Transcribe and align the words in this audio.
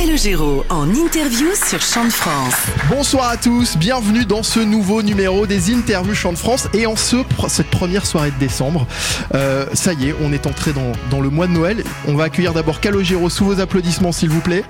Calogero 0.00 0.64
en 0.68 0.94
interview 0.94 1.48
sur 1.56 1.80
Chant 1.80 2.04
de 2.04 2.10
France. 2.10 2.54
Bonsoir 2.88 3.30
à 3.30 3.36
tous, 3.36 3.76
bienvenue 3.76 4.24
dans 4.24 4.44
ce 4.44 4.60
nouveau 4.60 5.02
numéro 5.02 5.44
des 5.44 5.74
interviews 5.74 6.14
Chant 6.14 6.32
de 6.32 6.38
France 6.38 6.68
et 6.72 6.86
en 6.86 6.94
ce, 6.94 7.16
cette 7.48 7.66
première 7.66 8.06
soirée 8.06 8.30
de 8.30 8.38
décembre, 8.38 8.86
euh, 9.34 9.66
ça 9.72 9.94
y 9.94 10.10
est, 10.10 10.14
on 10.22 10.32
est 10.32 10.46
entré 10.46 10.72
dans, 10.72 10.92
dans 11.10 11.20
le 11.20 11.30
mois 11.30 11.48
de 11.48 11.52
Noël. 11.52 11.82
On 12.06 12.14
va 12.14 12.24
accueillir 12.24 12.52
d'abord 12.52 12.80
Calogero 12.80 13.28
sous 13.28 13.44
vos 13.44 13.58
applaudissements 13.58 14.12
s'il 14.12 14.28
vous 14.28 14.40
plaît. 14.40 14.62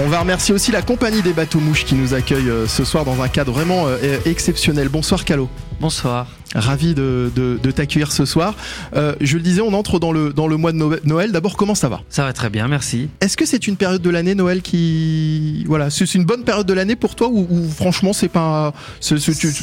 On 0.00 0.08
va 0.08 0.20
remercier 0.20 0.54
aussi 0.54 0.70
la 0.70 0.82
compagnie 0.82 1.22
des 1.22 1.32
bateaux 1.32 1.60
mouches 1.60 1.84
qui 1.84 1.96
nous 1.96 2.14
accueille 2.14 2.50
euh, 2.50 2.68
ce 2.68 2.84
soir 2.84 3.04
dans 3.04 3.20
un 3.20 3.28
cadre 3.28 3.50
vraiment 3.50 3.88
euh, 3.88 4.18
exceptionnel. 4.26 4.88
Bonsoir 4.88 5.24
Calo. 5.24 5.48
Bonsoir. 5.80 6.28
Ravi 6.54 6.94
de, 6.94 7.30
de, 7.36 7.60
de 7.62 7.70
t'accueillir 7.70 8.10
ce 8.10 8.24
soir. 8.24 8.56
Euh, 8.96 9.14
je 9.20 9.36
le 9.36 9.42
disais, 9.42 9.60
on 9.60 9.72
entre 9.72 10.00
dans 10.00 10.10
le, 10.10 10.32
dans 10.32 10.48
le 10.48 10.56
mois 10.56 10.72
de 10.72 11.00
Noël. 11.04 11.30
D'abord, 11.30 11.56
comment 11.56 11.76
ça 11.76 11.88
va? 11.88 12.00
Ça 12.08 12.24
va 12.24 12.32
très 12.32 12.50
bien, 12.50 12.66
merci. 12.66 13.08
Est-ce 13.20 13.36
que 13.36 13.46
c'est 13.46 13.68
une 13.68 13.76
période 13.76 14.02
de 14.02 14.10
l'année 14.10 14.34
Noël 14.34 14.60
qui, 14.60 15.64
voilà, 15.68 15.90
c'est 15.90 16.12
une 16.14 16.24
bonne 16.24 16.42
période 16.42 16.66
de 16.66 16.72
l'année 16.72 16.96
pour 16.96 17.14
toi 17.14 17.28
ou, 17.28 17.46
ou 17.48 17.70
franchement 17.70 18.12
c'est 18.12 18.28
pas, 18.28 18.72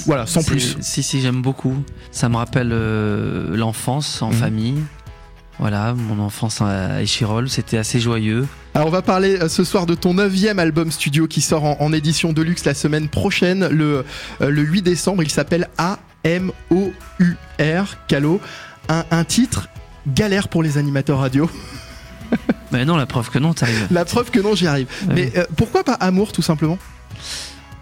voilà, 0.06 0.26
sans 0.26 0.44
plus? 0.44 0.78
Si 0.80 1.04
si, 1.04 1.22
j'aime 1.22 1.42
beaucoup. 1.42 1.76
Ça 2.12 2.30
me 2.30 2.38
rappelle 2.38 2.72
euh, 2.72 3.56
l'enfance 3.58 4.22
en 4.22 4.30
mmh. 4.30 4.34
famille. 4.34 4.78
Voilà, 5.60 5.94
mon 5.94 6.24
enfance 6.24 6.62
à 6.62 7.02
Échirol, 7.02 7.50
c'était 7.50 7.78
assez 7.78 8.00
joyeux. 8.00 8.46
Alors 8.76 8.88
on 8.88 8.92
va 8.92 9.02
parler 9.02 9.38
euh, 9.42 9.50
ce 9.50 9.64
soir 9.64 9.88
de 9.88 9.96
ton 9.96 10.14
neuvième 10.14 10.60
album 10.60 10.92
studio 10.92 11.28
qui 11.28 11.42
sort 11.42 11.66
en, 11.66 11.78
en 11.80 11.92
édition 11.92 12.32
de 12.32 12.42
luxe 12.44 12.64
la 12.64 12.76
semaine 12.76 13.10
prochaine, 13.10 13.68
le, 13.68 14.06
le 14.40 14.62
8 14.62 14.84
décembre. 14.84 15.24
Il 15.24 15.32
s'appelle 15.32 15.68
A-M-O-U-R, 16.28 17.98
Calo. 18.08 18.42
Un, 18.90 19.04
un 19.12 19.24
titre 19.24 19.70
galère 20.08 20.48
pour 20.48 20.64
les 20.64 20.78
animateurs 20.78 21.20
radio. 21.20 21.50
Mais 22.72 22.86
non, 22.86 22.98
la 22.98 23.06
preuve 23.06 23.30
que 23.30 23.40
non, 23.40 23.54
t'arrives. 23.54 23.88
La 23.92 24.06
preuve 24.06 24.32
que 24.32 24.40
non, 24.40 24.56
j'y 24.56 24.68
arrive. 24.68 24.88
Mais 25.14 25.32
euh, 25.38 25.46
pourquoi 25.56 25.84
pas 25.84 25.94
Amour, 25.94 26.32
tout 26.32 26.42
simplement? 26.42 26.78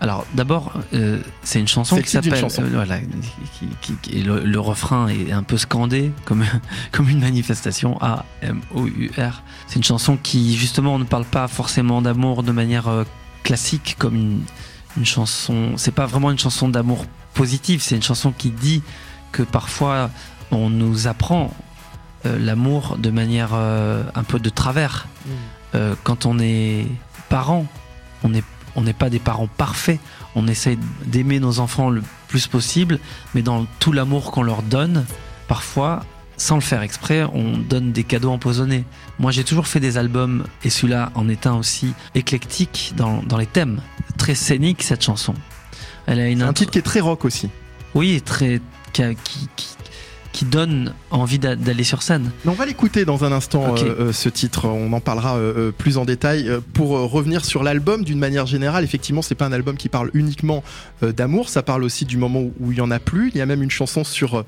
Alors 0.01 0.25
d'abord, 0.33 0.73
euh, 0.93 1.19
c'est 1.41 1.59
une 1.59 1.67
chanson 1.67 1.97
qui 1.97 2.09
s'appelle, 2.09 2.33
euh, 2.43 2.69
voilà, 2.73 2.99
qui, 3.81 3.95
qui, 4.01 4.21
le, 4.21 4.41
le, 4.41 4.59
refrain 4.59 5.07
est 5.07 5.31
un 5.31 5.41
peu 5.41 5.57
scandé 5.57 6.11
comme 6.25 6.43
comme 6.91 7.09
une 7.09 7.21
manifestation 7.21 7.97
A 8.01 8.25
M 8.41 8.59
O 8.75 8.85
U 8.85 9.09
R. 9.17 9.41
C'est 9.67 9.77
une 9.77 9.83
chanson 9.83 10.17
qui 10.21 10.57
justement 10.57 10.99
ne 10.99 11.05
parle 11.05 11.25
pas 11.25 11.47
forcément 11.47 12.01
d'amour 12.01 12.43
de 12.43 12.51
manière 12.51 12.89
euh, 12.89 13.03
classique 13.43 13.95
comme 13.97 14.15
une, 14.15 14.41
une 14.97 15.05
chanson. 15.05 15.71
C'est 15.77 15.95
pas 15.95 16.05
vraiment 16.05 16.29
une 16.29 16.39
chanson 16.39 16.67
d'amour 16.67 17.05
positive. 17.35 17.81
C'est 17.81 17.95
une 17.95 18.03
chanson 18.03 18.31
qui 18.31 18.49
dit 18.49 18.81
que 19.31 19.43
parfois 19.43 20.09
on 20.49 20.69
nous 20.69 21.07
apprend 21.07 21.53
euh, 22.25 22.39
l'amour 22.39 22.97
de 22.97 23.11
manière 23.11 23.51
euh, 23.53 24.03
un 24.15 24.23
peu 24.23 24.39
de 24.39 24.49
travers. 24.49 25.07
Mmh. 25.25 25.77
quand 26.03 26.25
on 26.25 26.39
est 26.39 26.87
parent, 27.27 27.65
on 28.23 28.33
est 28.33 28.43
on 28.75 28.81
n'est 28.81 28.93
pas 28.93 29.09
des 29.09 29.19
parents 29.19 29.47
parfaits. 29.47 29.99
On 30.35 30.47
essaie 30.47 30.77
d'aimer 31.05 31.39
nos 31.39 31.59
enfants 31.59 31.89
le 31.89 32.03
plus 32.27 32.47
possible, 32.47 32.99
mais 33.33 33.41
dans 33.41 33.65
tout 33.79 33.91
l'amour 33.91 34.31
qu'on 34.31 34.43
leur 34.43 34.61
donne, 34.61 35.05
parfois, 35.47 36.03
sans 36.37 36.55
le 36.55 36.61
faire 36.61 36.81
exprès, 36.81 37.23
on 37.33 37.57
donne 37.57 37.91
des 37.91 38.03
cadeaux 38.03 38.31
empoisonnés. 38.31 38.83
Moi, 39.19 39.31
j'ai 39.31 39.43
toujours 39.43 39.67
fait 39.67 39.79
des 39.79 39.97
albums, 39.97 40.43
et 40.63 40.69
celui-là 40.69 41.11
en 41.15 41.29
est 41.29 41.47
un 41.47 41.55
aussi 41.55 41.93
éclectique 42.13 42.93
dans, 42.97 43.23
dans 43.23 43.37
les 43.37 43.45
thèmes. 43.45 43.79
Très 44.17 44.35
scénique, 44.35 44.83
cette 44.83 45.03
chanson. 45.03 45.33
Elle 46.07 46.19
a 46.19 46.27
une 46.27 46.41
un 46.41 46.53
titre 46.53 46.71
qui 46.71 46.79
est 46.79 46.83
très 46.83 46.99
rock 46.99 47.25
aussi. 47.25 47.49
Oui, 47.93 48.21
très, 48.21 48.61
qui, 48.93 49.03
qui, 49.23 49.47
qui 50.31 50.45
donne 50.45 50.93
envie 51.11 51.39
d'aller 51.39 51.83
sur 51.83 52.01
scène. 52.01 52.31
on 52.45 52.51
va 52.51 52.65
l'écouter 52.65 53.05
dans 53.05 53.23
un 53.23 53.31
instant, 53.31 53.71
okay. 53.71 53.85
euh, 53.85 54.11
ce 54.11 54.27
titre. 54.27 54.65
On 54.67 54.91
en 54.91 54.99
parlera 54.99 55.37
euh, 55.37 55.71
plus 55.71 55.97
en 55.97 56.05
détail. 56.05 56.51
Pour 56.73 56.89
revenir 56.89 57.45
sur 57.45 57.63
l'album, 57.63 58.03
d'une 58.03 58.19
manière 58.19 58.45
générale, 58.45 58.83
effectivement, 58.83 59.21
c'est 59.21 59.35
pas 59.35 59.45
un 59.45 59.53
album 59.53 59.77
qui 59.77 59.89
parle 59.89 60.11
uniquement 60.13 60.63
d'amour. 61.01 61.49
Ça 61.49 61.63
parle 61.63 61.83
aussi 61.83 62.05
du 62.05 62.17
moment 62.17 62.41
où 62.59 62.71
il 62.71 62.77
y 62.77 62.81
en 62.81 62.91
a 62.91 62.99
plus. 62.99 63.29
Il 63.29 63.37
y 63.37 63.41
a 63.41 63.45
même 63.45 63.63
une 63.63 63.71
chanson 63.71 64.03
sur 64.03 64.43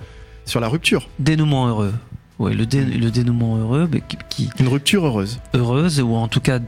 sur 0.47 0.59
la 0.59 0.67
rupture. 0.67 1.07
Dénouement 1.19 1.67
heureux. 1.67 1.93
Oui, 2.39 2.55
le, 2.55 2.65
dé, 2.65 2.83
le 2.83 3.09
dénouement 3.09 3.57
heureux, 3.57 3.89
mais 3.91 4.01
qui, 4.29 4.49
une 4.59 4.67
rupture 4.67 5.05
heureuse. 5.05 5.39
Heureuse, 5.53 6.01
ou 6.01 6.13
en 6.13 6.27
tout 6.27 6.39
cas 6.39 6.59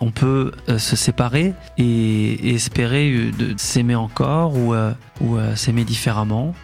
on 0.00 0.10
peut 0.10 0.52
euh, 0.68 0.78
se 0.78 0.96
séparer 0.96 1.54
et, 1.76 1.84
et 1.84 2.54
espérer 2.54 3.30
de 3.36 3.54
s'aimer 3.56 3.94
encore 3.94 4.56
ou, 4.56 4.74
euh, 4.74 4.92
ou 5.20 5.36
euh, 5.36 5.56
s'aimer 5.56 5.84
différemment. 5.84 6.54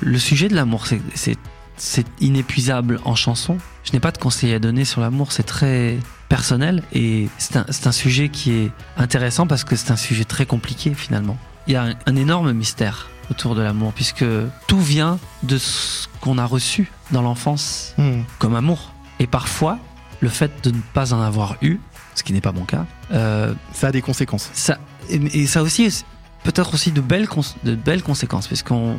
Le 0.00 0.18
sujet 0.18 0.48
de 0.48 0.54
l'amour, 0.54 0.86
c'est 1.14 2.06
inépuisable 2.20 3.00
en 3.04 3.14
chanson. 3.14 3.58
Je 3.84 3.92
n'ai 3.92 4.00
pas 4.00 4.10
de 4.10 4.18
conseils 4.18 4.52
à 4.52 4.58
donner 4.58 4.84
sur 4.84 5.00
l'amour, 5.00 5.32
c'est 5.32 5.44
très 5.44 5.98
personnel 6.28 6.82
et 6.92 7.28
c'est 7.38 7.56
un, 7.56 7.66
un, 7.84 7.92
sujet 7.92 8.28
qui 8.28 8.52
est 8.52 8.70
intéressant 8.96 9.46
parce 9.46 9.64
que 9.64 9.74
c'est 9.74 9.90
un 9.90 9.96
sujet 9.96 10.24
très 10.24 10.46
compliqué 10.46 10.94
finalement. 10.94 11.38
Il 11.66 11.72
y 11.72 11.76
a 11.76 11.84
un, 11.84 11.94
un 12.06 12.16
énorme 12.16 12.52
mystère 12.52 13.08
autour 13.30 13.54
de 13.54 13.62
l'amour 13.62 13.92
puisque 13.92 14.24
tout 14.66 14.80
vient 14.80 15.18
de 15.42 15.56
ce 15.56 16.08
qu'on 16.20 16.38
a 16.38 16.44
reçu 16.44 16.90
dans 17.12 17.22
l'enfance 17.22 17.94
mmh. 17.96 18.20
comme 18.38 18.54
amour. 18.54 18.92
Et 19.18 19.26
parfois, 19.26 19.78
le 20.20 20.28
fait 20.28 20.52
de 20.62 20.70
ne 20.70 20.80
pas 20.92 21.14
en 21.14 21.20
avoir 21.20 21.56
eu, 21.62 21.78
ce 22.20 22.24
qui 22.24 22.34
n'est 22.34 22.42
pas 22.42 22.52
mon 22.52 22.66
cas, 22.66 22.84
euh, 23.12 23.54
ça 23.72 23.88
a 23.88 23.92
des 23.92 24.02
conséquences. 24.02 24.50
Ça, 24.52 24.76
et, 25.08 25.16
et 25.16 25.46
ça 25.46 25.62
aussi, 25.62 26.04
peut-être 26.44 26.74
aussi 26.74 26.92
de 26.92 27.00
belles, 27.00 27.26
de 27.64 27.74
belles 27.74 28.02
conséquences 28.02 28.46
puisqu'on 28.46 28.98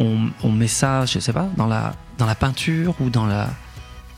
on, 0.00 0.28
on 0.42 0.52
met 0.52 0.68
ça, 0.68 1.06
je 1.06 1.18
sais 1.18 1.32
pas, 1.32 1.48
dans 1.56 1.66
la, 1.66 1.94
dans 2.18 2.26
la 2.26 2.34
peinture 2.34 2.94
ou 3.00 3.08
dans 3.08 3.24
la, 3.24 3.48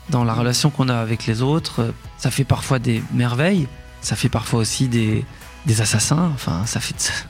dans 0.09 0.25
la 0.25 0.33
relation 0.33 0.69
qu'on 0.69 0.89
a 0.89 0.95
avec 0.97 1.25
les 1.27 1.41
autres. 1.41 1.93
Ça 2.17 2.29
fait 2.29 2.43
parfois 2.43 2.77
des 2.77 3.01
merveilles, 3.13 3.69
ça 4.01 4.17
fait 4.17 4.29
parfois 4.29 4.59
aussi 4.59 4.89
des, 4.89 5.25
des 5.65 5.79
assassins. 5.79 6.29
Enfin, 6.33 6.65
ça 6.65 6.81
fait. 6.81 7.25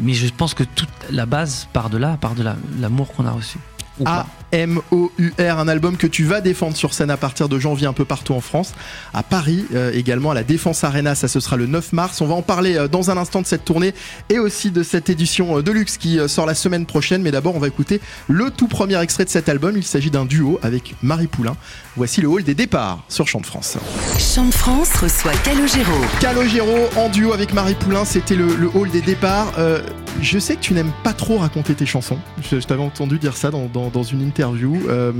Mais 0.00 0.14
je 0.14 0.28
pense 0.28 0.54
que 0.54 0.62
toute 0.62 0.88
la 1.10 1.26
base 1.26 1.66
part 1.72 1.90
de 1.90 1.98
là, 1.98 2.16
part 2.20 2.36
de 2.36 2.44
l'amour 2.78 3.12
qu'on 3.12 3.26
a 3.26 3.32
reçu. 3.32 3.58
A-M-O-U-R, 4.56 5.58
un 5.58 5.68
album 5.68 5.96
que 5.96 6.06
tu 6.06 6.24
vas 6.24 6.40
défendre 6.40 6.76
sur 6.76 6.94
scène 6.94 7.10
à 7.10 7.16
partir 7.16 7.48
de 7.48 7.58
janvier 7.58 7.86
un 7.86 7.92
peu 7.92 8.04
partout 8.04 8.32
en 8.32 8.40
France, 8.40 8.72
à 9.12 9.22
Paris 9.22 9.66
euh, 9.74 9.92
également, 9.92 10.30
à 10.30 10.34
la 10.34 10.44
Défense 10.44 10.82
Arena, 10.82 11.14
ça 11.14 11.28
ce 11.28 11.40
sera 11.40 11.56
le 11.56 11.66
9 11.66 11.92
mars. 11.92 12.20
On 12.20 12.26
va 12.26 12.34
en 12.34 12.42
parler 12.42 12.76
euh, 12.76 12.88
dans 12.88 13.10
un 13.10 13.16
instant 13.16 13.42
de 13.42 13.46
cette 13.46 13.64
tournée 13.64 13.94
et 14.30 14.38
aussi 14.38 14.70
de 14.70 14.82
cette 14.82 15.10
édition 15.10 15.58
euh, 15.58 15.62
de 15.62 15.70
luxe 15.72 15.98
qui 15.98 16.18
euh, 16.18 16.28
sort 16.28 16.46
la 16.46 16.54
semaine 16.54 16.86
prochaine. 16.86 17.22
Mais 17.22 17.30
d'abord, 17.30 17.54
on 17.54 17.58
va 17.58 17.66
écouter 17.66 18.00
le 18.28 18.50
tout 18.50 18.68
premier 18.68 19.00
extrait 19.00 19.24
de 19.24 19.30
cet 19.30 19.48
album. 19.48 19.74
Il 19.76 19.84
s'agit 19.84 20.10
d'un 20.10 20.24
duo 20.24 20.58
avec 20.62 20.94
Marie 21.02 21.26
Poulain. 21.26 21.56
Voici 21.96 22.22
le 22.22 22.28
hall 22.28 22.42
des 22.42 22.54
départs 22.54 23.04
sur 23.08 23.28
Chant 23.28 23.40
de 23.40 23.46
France. 23.46 23.76
Chant 24.18 24.46
de 24.46 24.54
France 24.54 24.94
reçoit 24.96 25.32
Calogero. 25.44 26.00
Calogero 26.20 26.88
en 26.96 27.10
duo 27.10 27.32
avec 27.32 27.52
Marie 27.52 27.74
Poulain, 27.74 28.04
c'était 28.04 28.36
le, 28.36 28.46
le, 28.56 28.70
hall 28.74 28.90
des 28.90 29.02
départs. 29.02 29.52
Je 30.22 30.38
sais 30.38 30.56
que 30.56 30.60
tu 30.60 30.74
n'aimes 30.74 30.92
pas 31.04 31.12
trop 31.12 31.38
raconter 31.38 31.74
tes 31.74 31.86
chansons. 31.86 32.18
Je, 32.50 32.56
t'avais 32.58 32.82
entendu 32.82 33.18
dire 33.18 33.36
ça 33.36 33.50
dans, 33.50 34.02
une 34.02 34.22
interview. 34.22 34.80
Euh, 34.88 35.12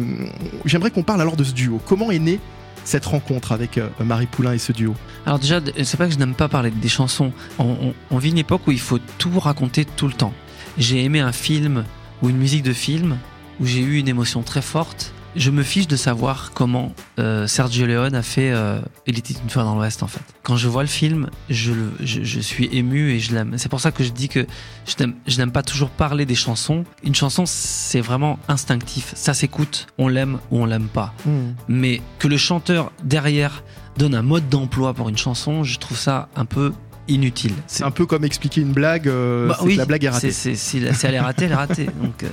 J'aimerais 0.65 0.91
qu'on 0.91 1.03
parle 1.03 1.21
alors 1.21 1.37
de 1.37 1.45
ce 1.45 1.53
duo. 1.53 1.81
Comment 1.87 2.11
est 2.11 2.19
né 2.19 2.41
cette 2.85 3.07
rencontre 3.07 3.53
avec 3.53 3.79
euh, 3.79 3.89
Marie 4.05 4.27
Poulain 4.27 4.53
et 4.53 4.59
ce 4.59 4.73
duo? 4.73 4.95
Alors 5.27 5.39
déjà, 5.39 5.61
c'est 5.83 5.97
pas 5.97 6.07
que 6.07 6.13
je 6.13 6.19
n'aime 6.19 6.35
pas 6.35 6.49
parler 6.49 6.71
des 6.71 6.89
chansons. 6.89 7.33
On, 7.59 7.65
on, 7.65 7.95
on, 8.11 8.19
vit 8.19 8.31
une 8.31 8.39
époque 8.39 8.67
où 8.67 8.73
il 8.73 8.81
faut 8.81 8.99
tout 9.19 9.39
raconter 9.39 9.85
tout 9.85 10.07
le 10.07 10.15
temps. 10.15 10.33
J'ai 10.79 11.05
aimé 11.05 11.21
un 11.21 11.33
film 11.33 11.85
ou 12.23 12.31
une 12.31 12.37
musique 12.37 12.63
de 12.63 12.73
film 12.73 13.19
où 13.61 13.67
j'ai 13.67 13.81
eu 13.81 13.99
une 13.99 14.09
émotion 14.09 14.43
très 14.43 14.63
forte 14.63 15.13
je 15.37 15.51
me 15.51 15.63
fiche 15.63 15.87
de 15.87 15.97
savoir 15.97 16.53
comment 16.55 16.93
euh, 17.19 17.47
Sergio 17.47 17.87
Leone 17.87 18.15
a 18.15 18.23
fait 18.23 18.51
euh, 18.53 18.81
Il 19.07 19.19
était 19.19 19.35
une 19.35 19.51
fois 19.51 19.63
dans 19.63 19.75
l'Ouest 19.75 20.03
en 20.03 20.07
fait. 20.07 20.23
Quand 20.43 20.57
je 20.57 20.69
vois 20.69 20.83
le 20.83 20.89
film, 20.89 21.29
je, 21.51 21.73
je, 22.01 22.23
je 22.25 22.41
suis 22.41 22.69
ému 22.73 23.11
et 23.11 23.21
je 23.21 23.35
l'aime. 23.35 23.55
C'est 23.59 23.69
pour 23.69 23.81
ça 23.81 23.93
que 23.93 24.03
je 24.03 24.11
dis 24.11 24.29
que 24.29 24.47
je 24.87 25.39
n'aime 25.39 25.53
pas 25.53 25.63
toujours 25.63 25.91
parler 25.91 26.25
des 26.25 26.35
chansons. 26.35 26.85
Une 27.05 27.15
chanson, 27.15 27.45
c'est 27.47 28.01
vraiment 28.01 28.39
instinctif. 28.49 29.13
Ça 29.15 29.35
s'écoute, 29.35 29.87
on 29.99 30.09
l'aime 30.09 30.39
ou 30.51 30.63
on 30.63 30.67
l'aime 30.67 30.89
pas. 30.89 31.13
Hmm. 31.25 31.31
Mm. 31.31 31.55
Mais 31.69 32.03
que 32.19 32.29
le 32.29 32.37
chanteur 32.37 32.93
derrière 33.03 33.63
donne 33.97 34.15
un 34.15 34.23
mode 34.23 34.49
d'emploi 34.49 34.95
pour 34.95 35.09
une 35.09 35.17
chanson, 35.17 35.65
je 35.65 35.79
trouve 35.79 35.99
ça 35.99 36.29
un 36.37 36.45
peu 36.45 36.73
inutile. 37.09 37.55
C'est 37.67 37.85
un 37.85 37.91
peu 37.91 38.07
comme 38.07 38.25
expliquer 38.25 38.61
une 38.61 38.73
blague, 38.73 39.09
euh, 39.09 39.49
bah, 39.49 39.59
oui, 39.63 39.77
la 39.77 39.85
blague 39.85 40.05
est 40.05 40.09
ratée. 40.09 40.33
Si 40.33 40.77
elle 40.77 41.15
est 41.15 41.21
ratée, 41.21 41.45
elle 41.47 41.53
est 41.53 41.55
ratée. 41.55 41.87
Donc, 42.03 42.23
euh, 42.23 42.29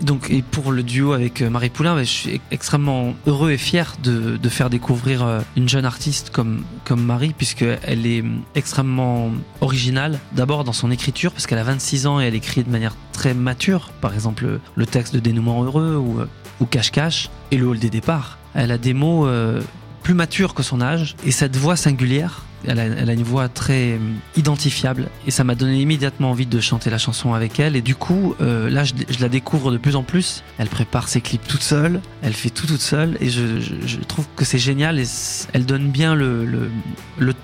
donc, 0.00 0.30
et 0.30 0.40
pour 0.40 0.72
le 0.72 0.82
duo 0.82 1.12
avec 1.12 1.42
Marie 1.42 1.68
Poulain, 1.68 1.94
bah, 1.94 2.04
je 2.04 2.08
suis 2.08 2.40
extrêmement 2.50 3.14
heureux 3.26 3.50
et 3.50 3.58
fier 3.58 3.96
de, 4.02 4.38
de 4.38 4.48
faire 4.48 4.70
découvrir 4.70 5.22
euh, 5.22 5.40
une 5.56 5.68
jeune 5.68 5.84
artiste 5.84 6.30
comme, 6.30 6.64
comme 6.86 7.04
Marie, 7.04 7.34
puisqu'elle 7.36 8.06
est 8.06 8.24
extrêmement 8.54 9.30
originale. 9.60 10.18
D'abord 10.32 10.64
dans 10.64 10.72
son 10.72 10.90
écriture, 10.90 11.32
parce 11.32 11.46
qu'elle 11.46 11.58
a 11.58 11.64
26 11.64 12.06
ans 12.06 12.18
et 12.18 12.24
elle 12.24 12.34
écrit 12.34 12.64
de 12.64 12.70
manière 12.70 12.96
très 13.12 13.34
mature. 13.34 13.90
Par 14.00 14.14
exemple, 14.14 14.60
le 14.74 14.86
texte 14.86 15.12
de 15.12 15.20
Dénouement 15.20 15.62
Heureux 15.64 15.96
ou, 15.96 16.20
ou 16.60 16.64
Cache-Cache 16.64 17.28
et 17.50 17.58
le 17.58 17.66
hall 17.66 17.78
des 17.78 17.90
départs. 17.90 18.38
Elle 18.54 18.72
a 18.72 18.78
des 18.78 18.94
mots 18.94 19.26
euh, 19.26 19.60
plus 20.02 20.14
mature 20.14 20.54
que 20.54 20.62
son 20.62 20.80
âge. 20.80 21.16
Et 21.24 21.30
cette 21.30 21.56
voix 21.56 21.76
singulière, 21.76 22.44
elle 22.66 22.78
a, 22.78 23.12
une 23.12 23.22
voix 23.22 23.48
très 23.48 23.92
euh, 23.92 23.98
identifiable 24.36 25.08
et 25.26 25.30
ça 25.30 25.44
m'a 25.44 25.54
donné 25.54 25.80
immédiatement 25.80 26.30
envie 26.30 26.46
de 26.46 26.60
chanter 26.60 26.90
la 26.90 26.98
chanson 26.98 27.34
avec 27.34 27.58
elle. 27.60 27.76
Et 27.76 27.82
du 27.82 27.94
coup 27.94 28.34
euh, 28.40 28.68
là 28.68 28.84
je, 28.84 28.92
la 29.20 29.28
découvre 29.28 29.72
de 29.72 29.78
plus 29.78 29.96
en 29.96 30.02
plus. 30.02 30.42
Elle 30.58 30.68
prépare 30.68 31.08
ses 31.08 31.20
clips 31.20 31.46
toute 31.46 31.62
seule 31.62 32.00
elle 32.22 32.34
fait 32.34 32.50
tout 32.50 32.66
toute 32.66 32.80
seule 32.80 33.16
et 33.20 33.30
je, 33.30 33.96
trouve 34.06 34.26
que 34.36 34.44
c'est 34.44 34.58
génial 34.58 34.98
et 34.98 35.04
elle 35.52 35.66
donne 35.66 35.90
bien 35.90 36.14
le, 36.14 36.70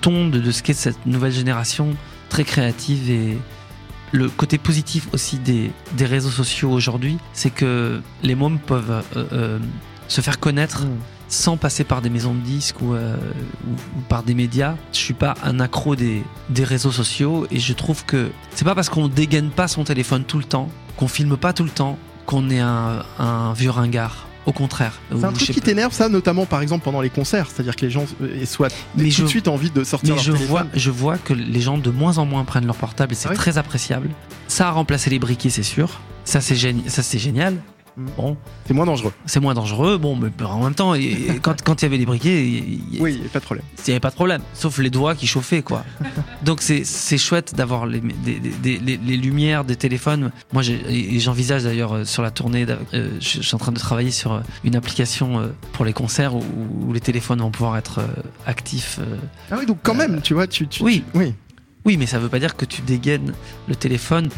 ton 0.01 0.27
de, 0.27 0.51
ce 0.51 0.63
qu'est 0.63 0.73
cette 0.73 1.05
nouvelle 1.05 1.31
génération 1.31 1.95
très 2.29 2.43
créative 2.43 3.09
et 3.09 3.37
le 4.11 4.29
côté 4.29 4.57
positif 4.57 5.07
aussi 5.13 5.37
des, 5.39 5.71
des 5.93 6.05
réseaux 6.05 6.29
sociaux 6.29 6.71
aujourd'hui 6.71 7.17
c'est 7.33 7.49
que 7.49 8.01
les 8.23 8.35
mômes 8.35 8.59
peuvent 8.59 9.03
euh, 9.15 9.59
se 10.07 10.21
faire 10.21 10.39
connaître 10.39 10.85
mmh 10.85 11.16
sans 11.27 11.57
passer 11.57 11.83
par 11.83 12.01
des 12.01 12.09
maisons 12.09 12.33
de 12.33 12.39
disques 12.39 12.77
euh, 12.83 13.17
ou, 13.67 14.01
par 14.09 14.23
des 14.23 14.33
médias. 14.33 14.75
Je 14.91 14.97
suis 14.97 15.13
pas 15.13 15.35
un 15.43 15.59
accro 15.59 15.95
des, 15.95 16.23
des 16.49 16.63
réseaux 16.63 16.91
sociaux 16.91 17.47
et 17.51 17.59
je 17.59 17.73
trouve 17.73 18.05
que 18.05 18.29
c'est 18.53 18.65
pas 18.65 18.75
parce 18.75 18.89
qu'on 18.89 19.07
dégaine 19.07 19.49
pas 19.49 19.67
son 19.67 19.83
téléphone 19.83 20.23
tout 20.23 20.37
le 20.37 20.43
temps, 20.43 20.69
qu'on 20.95 21.07
filme 21.07 21.37
pas 21.37 21.53
tout 21.53 21.63
le 21.63 21.69
temps, 21.69 21.97
qu'on 22.25 22.49
est 22.49 22.59
un, 22.59 23.03
un 23.19 23.53
vieux 23.53 23.71
ringard. 23.71 24.27
Au 24.45 24.53
contraire. 24.53 24.93
C'est 25.11 25.25
un 25.25 25.33
truc 25.33 25.51
qui 25.51 25.59
t'énerve, 25.59 25.91
ça, 25.91 26.07
notamment 26.07 26.45
par 26.45 26.61
exemple 26.61 26.85
pendant 26.85 27.01
les 27.01 27.09
concerts, 27.09 27.49
c'est-à-dire 27.51 27.75
que 27.75 27.81
les 27.81 27.91
gens 27.91 28.05
euh, 28.21 28.45
soient 28.45 28.69
mais 28.95 29.09
tout 29.09 29.23
de 29.23 29.27
suite 29.27 29.49
envie 29.49 29.71
de 29.71 29.83
sortir 29.83 30.15
mais 30.15 30.21
je 30.21 30.31
vois, 30.31 30.65
je 30.73 30.89
vois 30.89 31.17
que 31.17 31.33
les 31.33 31.59
gens 31.59 31.77
de 31.77 31.89
moins 31.89 32.17
en 32.17 32.25
moins 32.25 32.45
prennent 32.45 32.65
leur 32.65 32.77
portable 32.77 33.11
et 33.11 33.15
c'est 33.15 33.27
ah 33.29 33.35
très 33.35 33.57
appréciable. 33.57 34.09
Ça 34.47 34.69
a 34.69 34.71
remplacé 34.71 35.09
les 35.09 35.19
briquets, 35.19 35.49
c'est 35.49 35.63
sûr. 35.63 35.99
Ça, 36.23 36.39
c'est 36.39 36.55
génial. 36.55 37.55
Bon. 37.97 38.37
C'est 38.67 38.75
moins 38.75 38.85
dangereux. 38.85 39.11
C'est 39.25 39.39
moins 39.39 39.55
dangereux, 39.55 39.97
bon, 39.97 40.15
mais 40.15 40.29
en 40.45 40.63
même 40.63 40.75
temps, 40.75 40.93
quand, 41.41 41.61
quand 41.63 41.81
il 41.81 41.85
y 41.85 41.87
avait 41.87 41.97
les 41.97 42.05
briquets. 42.05 42.47
Il, 42.47 43.01
oui, 43.01 43.13
il 43.13 43.15
n'y 43.15 43.19
avait 43.21 43.29
pas 43.29 43.39
de 43.39 43.45
problème. 43.45 43.65
Il 43.79 43.83
n'y 43.89 43.93
avait 43.93 43.99
pas 43.99 44.11
de 44.11 44.15
problème, 44.15 44.41
sauf 44.53 44.77
les 44.77 44.91
doigts 44.91 45.15
qui 45.15 45.25
chauffaient, 45.25 45.63
quoi. 45.63 45.83
Donc 46.43 46.61
c'est 46.61 47.17
chouette 47.17 47.55
d'avoir 47.55 47.87
les, 47.87 48.01
les, 48.63 49.17
lumières 49.17 49.63
des 49.63 49.75
téléphones. 49.75 50.31
Moi, 50.53 50.61
j'envisage 50.63 51.63
d'ailleurs 51.63 51.93
euh, 51.93 52.05
sur 52.05 52.21
la 52.21 52.29
tournée, 52.29 52.67
euh, 52.93 53.09
je 53.19 53.41
suis 53.41 53.55
en 53.55 53.57
train 53.57 53.71
de 53.71 53.79
travailler 53.79 54.11
sur 54.11 54.33
euh, 54.33 54.39
une 54.63 54.75
application 54.75 55.51
pour 55.73 55.83
les 55.83 55.93
concerts 55.93 56.35
où, 56.35 56.93
les 56.93 56.99
téléphones 56.99 57.39
vont 57.39 57.51
pouvoir 57.51 57.77
être 57.77 58.01
actifs. 58.45 58.99
ah 59.51 59.55
oui, 59.59 59.65
donc 59.65 59.79
quand 59.83 59.95
même, 59.95 60.21
tu 60.21 60.33
vois, 60.33 60.47
tu. 60.47 60.67
tu 60.67 60.83
oui. 60.83 61.03
oui. 61.13 61.33
Oui, 61.85 61.95
mais 61.97 62.05
ça 62.05 62.17
ne 62.17 62.23
veut 62.23 62.29
pas 62.29 62.39
dire 62.39 62.55
que 62.55 62.65
tu 62.65 62.81
dégaines 62.81 63.33
le 63.67 63.75
téléphone 63.75 64.29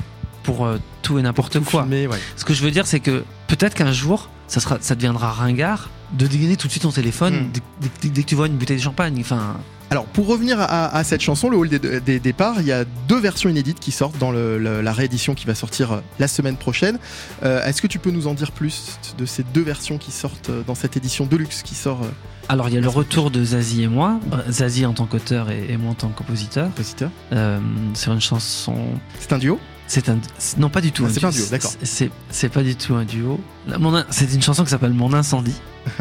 pour 0.43 0.65
euh, 0.65 0.77
tout 1.01 1.19
et 1.19 1.21
n'importe 1.21 1.59
quoi. 1.61 1.87
Ce 2.35 2.45
que 2.45 2.53
je 2.53 2.63
veux 2.63 2.71
dire, 2.71 2.87
c'est 2.87 2.99
que 2.99 3.23
peut-être 3.47 3.73
qu'un 3.73 3.91
jour, 3.91 4.29
ça, 4.47 4.59
sera, 4.59 4.77
ça 4.81 4.95
deviendra 4.95 5.31
ringard 5.31 5.89
de 6.13 6.25
dégainer 6.27 6.55
tout 6.55 6.67
de 6.67 6.71
suite 6.71 6.83
ton 6.83 6.91
téléphone 6.91 7.35
hmm. 7.35 7.89
dès, 8.01 8.09
que 8.09 8.27
tu 8.27 8.35
vois 8.35 8.47
une 8.47 8.57
bouteille 8.57 8.77
de 8.77 8.81
champagne. 8.81 9.17
Enfin. 9.19 9.57
Alors, 9.91 10.05
pour 10.05 10.27
revenir 10.27 10.57
à, 10.59 11.03
cette 11.03 11.21
chanson, 11.21 11.49
le 11.49 11.57
hall 11.57 11.67
des, 11.67 12.19
départs, 12.19 12.61
il 12.61 12.67
y 12.67 12.71
a 12.71 12.85
deux 13.07 13.19
versions 13.19 13.49
inédites 13.49 13.79
qui 13.79 13.91
sortent 13.91 14.19
dans 14.19 14.31
la 14.31 14.93
réédition 14.93 15.33
qui 15.33 15.47
va 15.47 15.55
sortir 15.55 15.91
euh, 15.93 15.99
la 16.19 16.27
semaine 16.27 16.57
prochaine. 16.57 16.99
Euh, 17.43 17.65
est-ce 17.65 17.81
que 17.81 17.87
tu 17.87 17.97
peux 17.97 18.11
nous 18.11 18.27
en 18.27 18.35
dire 18.35 18.51
plus 18.51 18.99
de 19.17 19.25
ces 19.25 19.41
deux 19.41 19.63
versions 19.63 19.97
qui 19.97 20.11
sortent 20.11 20.51
dans 20.67 20.75
cette 20.75 20.95
édition 20.95 21.25
Deluxe 21.25 21.63
qui 21.63 21.75
sort 21.75 22.01
alors 22.51 22.67
il 22.67 22.73
y 22.73 22.77
a 22.79 22.81
le 22.81 22.89
retour 22.89 23.29
de 23.29 23.43
Zazie 23.43 23.83
et 23.83 23.87
moi, 23.87 24.19
Zazie 24.49 24.83
en 24.87 24.93
tant 24.93 25.05
qu'auteur 25.05 25.51
et, 25.51 25.77
moi 25.77 25.91
en 25.91 25.93
tant 25.93 26.09
que 26.09 26.17
compositeur. 26.17 26.65
Compositeur. 26.69 27.11
c'est 27.93 28.09
une 28.09 28.19
chanson. 28.19 28.75
C'est 29.19 29.33
un 29.33 29.37
duo? 29.37 29.59
C'est 29.89 30.07
un 30.07 30.19
non 30.57 30.69
pas 30.69 30.81
du 30.81 30.91
tout. 30.91 31.03
Ah, 31.05 31.09
c'est 31.11 31.19
pas 31.19 31.27
un 31.27 31.31
duo, 31.31 31.45
d'accord. 31.49 31.71
C'est 32.29 32.49
pas 32.49 32.61
du 32.61 32.75
tout 32.75 32.93
un 32.93 33.05
duo. 33.05 33.41
C'est 34.11 34.33
une 34.33 34.41
chanson 34.41 34.63
qui 34.63 34.69
s'appelle 34.69 34.93
Mon 34.93 35.13
incendie. 35.13 35.59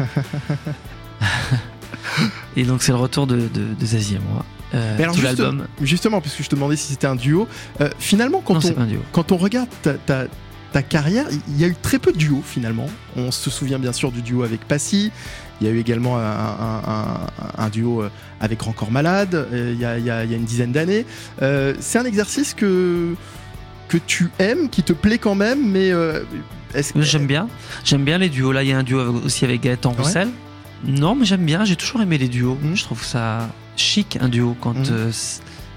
et 2.55 2.63
donc 2.63 2.83
c'est 2.83 2.91
le 2.91 2.99
retour 2.99 3.25
de, 3.25 3.49
de, 3.51 3.85
Zazie 3.85 4.15
et 4.15 4.19
moi. 4.19 4.45
Euh, 4.75 4.95
alors. 5.01 5.15
Justement, 5.81 6.21
puisque 6.21 6.43
je 6.43 6.49
te 6.49 6.55
demandais 6.55 6.75
si 6.75 6.91
c'était 6.91 7.07
un 7.07 7.15
duo, 7.15 7.47
euh, 7.81 7.89
finalement 7.97 8.41
quand 8.45 8.63
on 8.63 8.75
quand 9.11 9.31
on 9.31 9.37
regarde 9.37 9.69
ta, 9.81 10.27
ta, 10.71 10.83
carrière, 10.83 11.25
il 11.47 11.59
y 11.59 11.63
a 11.63 11.67
eu 11.67 11.75
très 11.81 11.97
peu 11.97 12.11
de 12.11 12.17
duos 12.17 12.43
finalement. 12.45 12.85
On 13.15 13.31
se 13.31 13.49
souvient 13.49 13.79
bien 13.79 13.91
sûr 13.93 14.11
du 14.11 14.21
duo 14.21 14.43
avec 14.43 14.67
Passy. 14.67 15.11
Il 15.61 15.67
y 15.67 15.69
a 15.69 15.73
eu 15.73 15.79
également 15.79 16.19
un, 16.19 17.69
duo 17.69 18.03
euh, 18.03 18.11
avec 18.39 18.67
Encore 18.67 18.91
Malade 18.91 19.47
il 19.51 19.79
y, 19.79 19.83
a, 19.83 19.97
il 19.97 20.05
y 20.05 20.11
a 20.11 20.23
une 20.23 20.45
dizaine 20.45 20.71
d'années. 20.71 21.07
c'est 21.39 21.97
un 21.97 22.05
exercice 22.05 22.53
que 22.53 23.15
que 23.89 23.97
tu 23.97 24.29
aimes, 24.39 24.69
qui 24.69 24.83
te 24.83 24.93
plaît 24.93 25.17
quand 25.17 25.35
même, 25.35 25.69
mais 25.69 25.91
euh, 25.91 26.23
est-ce 26.73 26.93
que... 26.93 27.01
J'aime 27.01 27.25
bien. 27.25 27.49
J'aime 27.83 28.05
bien 28.05 28.17
les 28.17 28.29
duos. 28.29 28.53
Là, 28.53 28.63
il 28.63 28.69
y 28.69 28.71
a 28.71 28.77
un 28.77 28.83
duo 28.83 29.21
aussi 29.25 29.43
avec 29.43 29.61
Gaëtan 29.61 29.91
Roussel. 29.91 30.29
Non, 30.85 31.15
mais 31.15 31.25
j'aime 31.25 31.43
bien. 31.43 31.65
J'ai 31.65 31.75
toujours 31.75 32.01
aimé 32.01 32.17
les 32.17 32.29
duos. 32.29 32.57
Mmh. 32.61 32.75
Je 32.75 32.83
trouve 32.83 33.03
ça 33.03 33.49
chic, 33.75 34.17
un 34.21 34.29
duo, 34.29 34.55
quand, 34.61 34.75
mmh. 34.75 34.91
euh, 34.91 35.11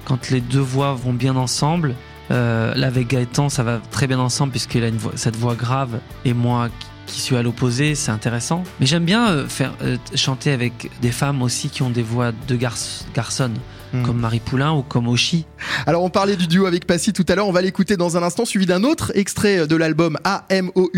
quand 0.04 0.30
les 0.30 0.40
deux 0.40 0.60
voix 0.60 0.94
vont 0.94 1.14
bien 1.14 1.34
ensemble. 1.34 1.96
Euh, 2.30 2.72
là, 2.74 2.86
avec 2.86 3.08
Gaëtan, 3.08 3.48
ça 3.48 3.62
va 3.62 3.80
très 3.90 4.06
bien 4.06 4.20
ensemble, 4.20 4.52
puisqu'il 4.52 4.84
a 4.84 4.88
une 4.88 4.98
cette 5.16 5.36
voix 5.36 5.54
grave 5.54 5.98
et 6.24 6.34
moi 6.34 6.68
qui 7.06 7.20
suis 7.20 7.36
à 7.36 7.42
l'opposé, 7.42 7.94
c'est 7.94 8.12
intéressant. 8.12 8.62
Mais 8.78 8.86
j'aime 8.86 9.04
bien 9.04 9.46
faire 9.48 9.74
chanter 10.14 10.52
avec 10.52 10.90
des 11.02 11.10
femmes 11.10 11.42
aussi 11.42 11.68
qui 11.68 11.82
ont 11.82 11.90
des 11.90 12.02
voix 12.02 12.30
de 12.46 12.56
garçons. 12.56 13.50
Hmm. 13.92 14.04
comme 14.04 14.18
Marie 14.18 14.40
Poulain 14.40 14.72
ou 14.72 14.82
comme 14.82 15.06
Oshi. 15.06 15.44
Alors 15.86 16.02
on 16.02 16.08
parlait 16.08 16.36
du 16.36 16.46
duo 16.46 16.64
avec 16.64 16.86
Passy 16.86 17.12
tout 17.12 17.26
à 17.28 17.34
l'heure, 17.34 17.46
on 17.46 17.52
va 17.52 17.60
l'écouter 17.60 17.98
dans 17.98 18.16
un 18.16 18.22
instant, 18.22 18.46
suivi 18.46 18.64
d'un 18.64 18.84
autre 18.84 19.12
extrait 19.14 19.66
de 19.66 19.76
l'album 19.76 20.16
AMOUR, 20.24 20.88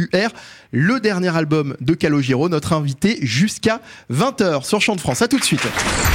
le 0.71 1.01
dernier 1.01 1.37
album 1.37 1.77
de 1.81 1.95
Calogero, 1.95 2.49
notre 2.49 2.73
invité 2.73 3.19
jusqu'à 3.23 3.81
20h 4.13 4.65
sur 4.65 4.81
Chant 4.81 4.95
de 4.95 5.01
France. 5.01 5.23
A 5.23 5.29
tout 5.29 5.39
de 5.39 5.45
suite. 5.45 5.67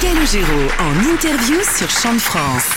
Calogero 0.01 0.45
en 0.79 1.13
interview 1.13 1.57
sur 1.77 1.89
Chant 1.89 2.13
de 2.13 2.19
France. 2.19 2.69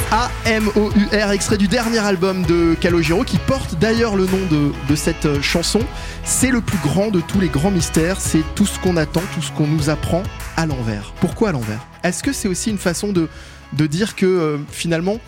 AMOUR, 0.46 0.92
extrait 1.30 1.58
du 1.58 1.68
dernier 1.68 1.98
album 1.98 2.42
de 2.44 2.74
Calogero 2.80 3.22
qui 3.22 3.38
porte 3.38 3.78
d'ailleurs 3.78 4.16
le 4.16 4.26
nom 4.26 4.46
de, 4.50 4.72
de 4.88 4.96
cette 4.96 5.40
chanson. 5.42 5.80
C'est 6.24 6.50
le 6.50 6.60
plus 6.60 6.78
grand 6.78 7.10
de 7.10 7.20
tous 7.20 7.38
les 7.38 7.48
grands 7.48 7.70
mystères, 7.70 8.20
c'est 8.20 8.42
tout 8.56 8.66
ce 8.66 8.80
qu'on 8.80 8.96
attend, 8.96 9.22
tout 9.34 9.42
ce 9.42 9.52
qu'on 9.52 9.68
nous 9.68 9.90
apprend 9.90 10.24
à 10.56 10.66
l'envers. 10.66 11.12
Pourquoi 11.20 11.50
à 11.50 11.52
l'envers? 11.52 11.86
Est-ce 12.02 12.22
que 12.22 12.32
c'est 12.32 12.48
aussi 12.48 12.70
une 12.70 12.78
façon 12.78 13.12
de 13.12 13.28
de 13.72 13.86
dire 13.86 14.16
que 14.16 14.26
euh, 14.26 14.58
finalement 14.70 15.18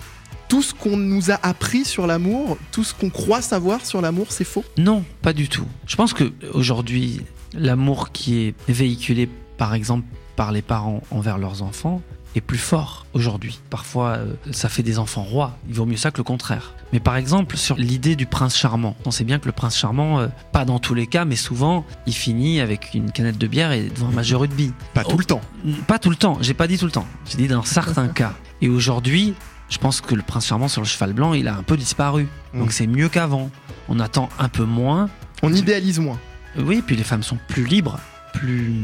tout 0.48 0.62
ce 0.62 0.74
qu'on 0.74 0.96
nous 0.96 1.30
a 1.30 1.38
appris 1.42 1.84
sur 1.84 2.06
l'amour, 2.06 2.58
tout 2.70 2.84
ce 2.84 2.94
qu'on 2.94 3.10
croit 3.10 3.42
savoir 3.42 3.84
sur 3.84 4.00
l'amour, 4.00 4.26
c'est 4.30 4.44
faux? 4.44 4.64
Non, 4.76 5.04
pas 5.22 5.32
du 5.32 5.48
tout. 5.48 5.66
Je 5.86 5.96
pense 5.96 6.12
que 6.12 6.32
aujourd'hui, 6.52 7.22
l'amour 7.54 8.12
qui 8.12 8.42
est 8.42 8.54
véhiculé, 8.68 9.28
par 9.56 9.74
exemple, 9.74 10.06
par 10.36 10.52
les 10.52 10.62
parents 10.62 11.02
envers 11.10 11.38
leurs 11.38 11.62
enfants, 11.62 12.02
est 12.34 12.40
plus 12.40 12.58
fort 12.58 13.06
aujourd'hui. 13.14 13.60
Parfois, 13.70 14.16
euh, 14.16 14.34
ça 14.50 14.68
fait 14.68 14.82
des 14.82 14.98
enfants 14.98 15.22
rois. 15.22 15.56
Il 15.68 15.74
vaut 15.74 15.86
mieux 15.86 15.96
ça 15.96 16.10
que 16.10 16.18
le 16.18 16.24
contraire. 16.24 16.74
Mais 16.92 17.00
par 17.00 17.16
exemple, 17.16 17.56
sur 17.56 17.76
l'idée 17.76 18.16
du 18.16 18.26
prince 18.26 18.56
charmant, 18.56 18.96
on 19.04 19.10
sait 19.10 19.24
bien 19.24 19.38
que 19.38 19.46
le 19.46 19.52
prince 19.52 19.76
charmant, 19.76 20.20
euh, 20.20 20.28
pas 20.52 20.64
dans 20.64 20.78
tous 20.78 20.94
les 20.94 21.06
cas, 21.06 21.24
mais 21.24 21.36
souvent, 21.36 21.84
il 22.06 22.14
finit 22.14 22.60
avec 22.60 22.90
une 22.94 23.10
canette 23.10 23.38
de 23.38 23.46
bière 23.46 23.72
et 23.72 23.88
devant 23.88 24.08
un 24.08 24.12
match 24.12 24.30
de 24.30 24.36
rugby. 24.36 24.72
Pas 24.92 25.04
tout 25.04 25.18
le 25.18 25.24
temps. 25.24 25.40
Pas 25.86 25.98
tout 25.98 26.10
le 26.10 26.16
temps. 26.16 26.38
J'ai 26.40 26.54
pas 26.54 26.66
dit 26.66 26.78
tout 26.78 26.86
le 26.86 26.92
temps. 26.92 27.06
J'ai 27.26 27.36
dit 27.36 27.48
dans 27.48 27.62
certains 27.62 28.08
cas. 28.14 28.34
Et 28.60 28.68
aujourd'hui, 28.68 29.34
je 29.68 29.78
pense 29.78 30.00
que 30.00 30.14
le 30.14 30.22
prince 30.22 30.46
charmant 30.46 30.68
sur 30.68 30.80
le 30.80 30.86
cheval 30.86 31.12
blanc, 31.12 31.34
il 31.34 31.48
a 31.48 31.56
un 31.56 31.62
peu 31.62 31.76
disparu. 31.76 32.28
Mm. 32.52 32.58
Donc 32.58 32.72
c'est 32.72 32.86
mieux 32.86 33.08
qu'avant. 33.08 33.50
On 33.88 34.00
attend 34.00 34.28
un 34.38 34.48
peu 34.48 34.64
moins. 34.64 35.08
On 35.42 35.52
idéalise 35.52 35.98
moins. 35.98 36.18
Oui, 36.56 36.82
puis 36.84 36.96
les 36.96 37.04
femmes 37.04 37.22
sont 37.22 37.38
plus 37.48 37.64
libres 37.64 37.98
plus 38.34 38.74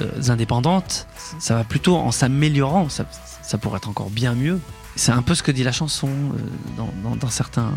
euh, 0.00 0.06
indépendante, 0.28 1.08
ça 1.40 1.56
va 1.56 1.64
plutôt 1.64 1.96
en 1.96 2.12
s'améliorant, 2.12 2.88
ça, 2.88 3.04
pourrait 3.58 3.78
être 3.78 3.88
encore 3.88 4.10
bien 4.10 4.34
mieux. 4.34 4.60
C'est 4.94 5.12
un 5.12 5.22
peu 5.22 5.34
ce 5.34 5.42
que 5.42 5.50
dit 5.50 5.64
la 5.64 5.72
chanson 5.72 6.08
euh, 6.08 7.14
dans, 7.20 7.30
certains. 7.30 7.72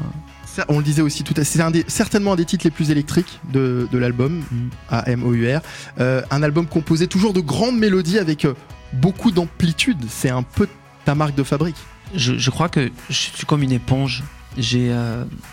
On 0.67 0.79
le 0.79 0.83
disait 0.83 1.01
aussi 1.01 1.23
tout 1.23 1.33
à 1.37 1.43
c'est 1.45 1.61
certainement 1.89 2.33
un 2.33 2.35
des 2.35 2.45
titres 2.45 2.65
les 2.65 2.71
plus 2.71 2.91
électriques 2.91 3.39
de, 3.51 3.87
l'album, 3.93 4.43
mm. 4.51 4.69
A-M-O-U-R. 4.89 5.61
Euh, 5.99 6.21
un 6.29 6.43
album 6.43 6.67
composé 6.67 7.07
toujours 7.07 7.33
de 7.33 7.39
grandes 7.39 7.77
mélodies 7.77 8.19
avec 8.19 8.45
beaucoup 8.93 9.31
d'amplitude. 9.31 10.05
C'est 10.09 10.29
un 10.29 10.43
peu 10.43 10.67
ta 11.05 11.15
marque 11.15 11.35
de 11.35 11.43
fabrique. 11.43 11.77
Je, 12.13 12.37
je, 12.37 12.49
crois 12.49 12.67
que 12.67 12.91
je 13.09 13.15
suis 13.15 13.45
comme 13.45 13.63
une 13.63 13.71
éponge. 13.71 14.23
J'ai 14.57 14.93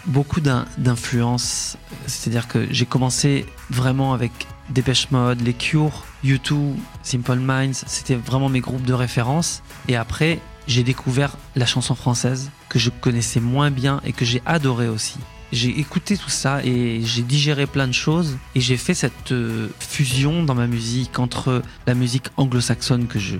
beaucoup 0.06 0.40
d'influence. 0.40 1.76
C'est-à-dire 2.06 2.49
que 2.49 2.66
j'ai 2.73 2.87
commencé 2.87 3.47
vraiment 3.70 4.12
avec 4.12 4.32
Dépêche 4.70 5.10
Mode, 5.10 5.40
les 5.40 5.54
Cure, 5.54 6.04
U2, 6.25 6.75
Simple 7.02 7.37
Minds, 7.37 7.84
c'était 7.87 8.14
vraiment 8.14 8.48
mes 8.48 8.60
groupes 8.60 8.84
de 8.84 8.92
référence. 8.92 9.62
Et 9.88 9.96
après, 9.96 10.40
j'ai 10.66 10.82
découvert 10.82 11.37
la 11.56 11.66
chanson 11.66 11.94
française 11.94 12.50
que 12.68 12.78
je 12.78 12.90
connaissais 12.90 13.40
moins 13.40 13.70
bien 13.70 14.00
et 14.04 14.12
que 14.12 14.25
j'ai 14.25 14.42
adoré 14.44 14.88
aussi. 14.88 15.18
J'ai 15.50 15.80
écouté 15.80 16.18
tout 16.18 16.28
ça 16.28 16.62
et 16.62 17.00
j'ai 17.02 17.22
digéré 17.22 17.66
plein 17.66 17.87
de 17.87 17.92
choses 17.92 18.37
et 18.54 18.60
j'ai 18.60 18.76
fait 18.76 18.92
cette 18.92 19.32
euh, 19.32 19.68
fusion 19.80 20.42
dans 20.42 20.54
ma 20.54 20.66
musique 20.66 21.18
entre 21.18 21.62
la 21.87 21.94
musique 21.94 22.26
anglo-saxonne 22.37 23.06
que 23.06 23.18
je 23.18 23.37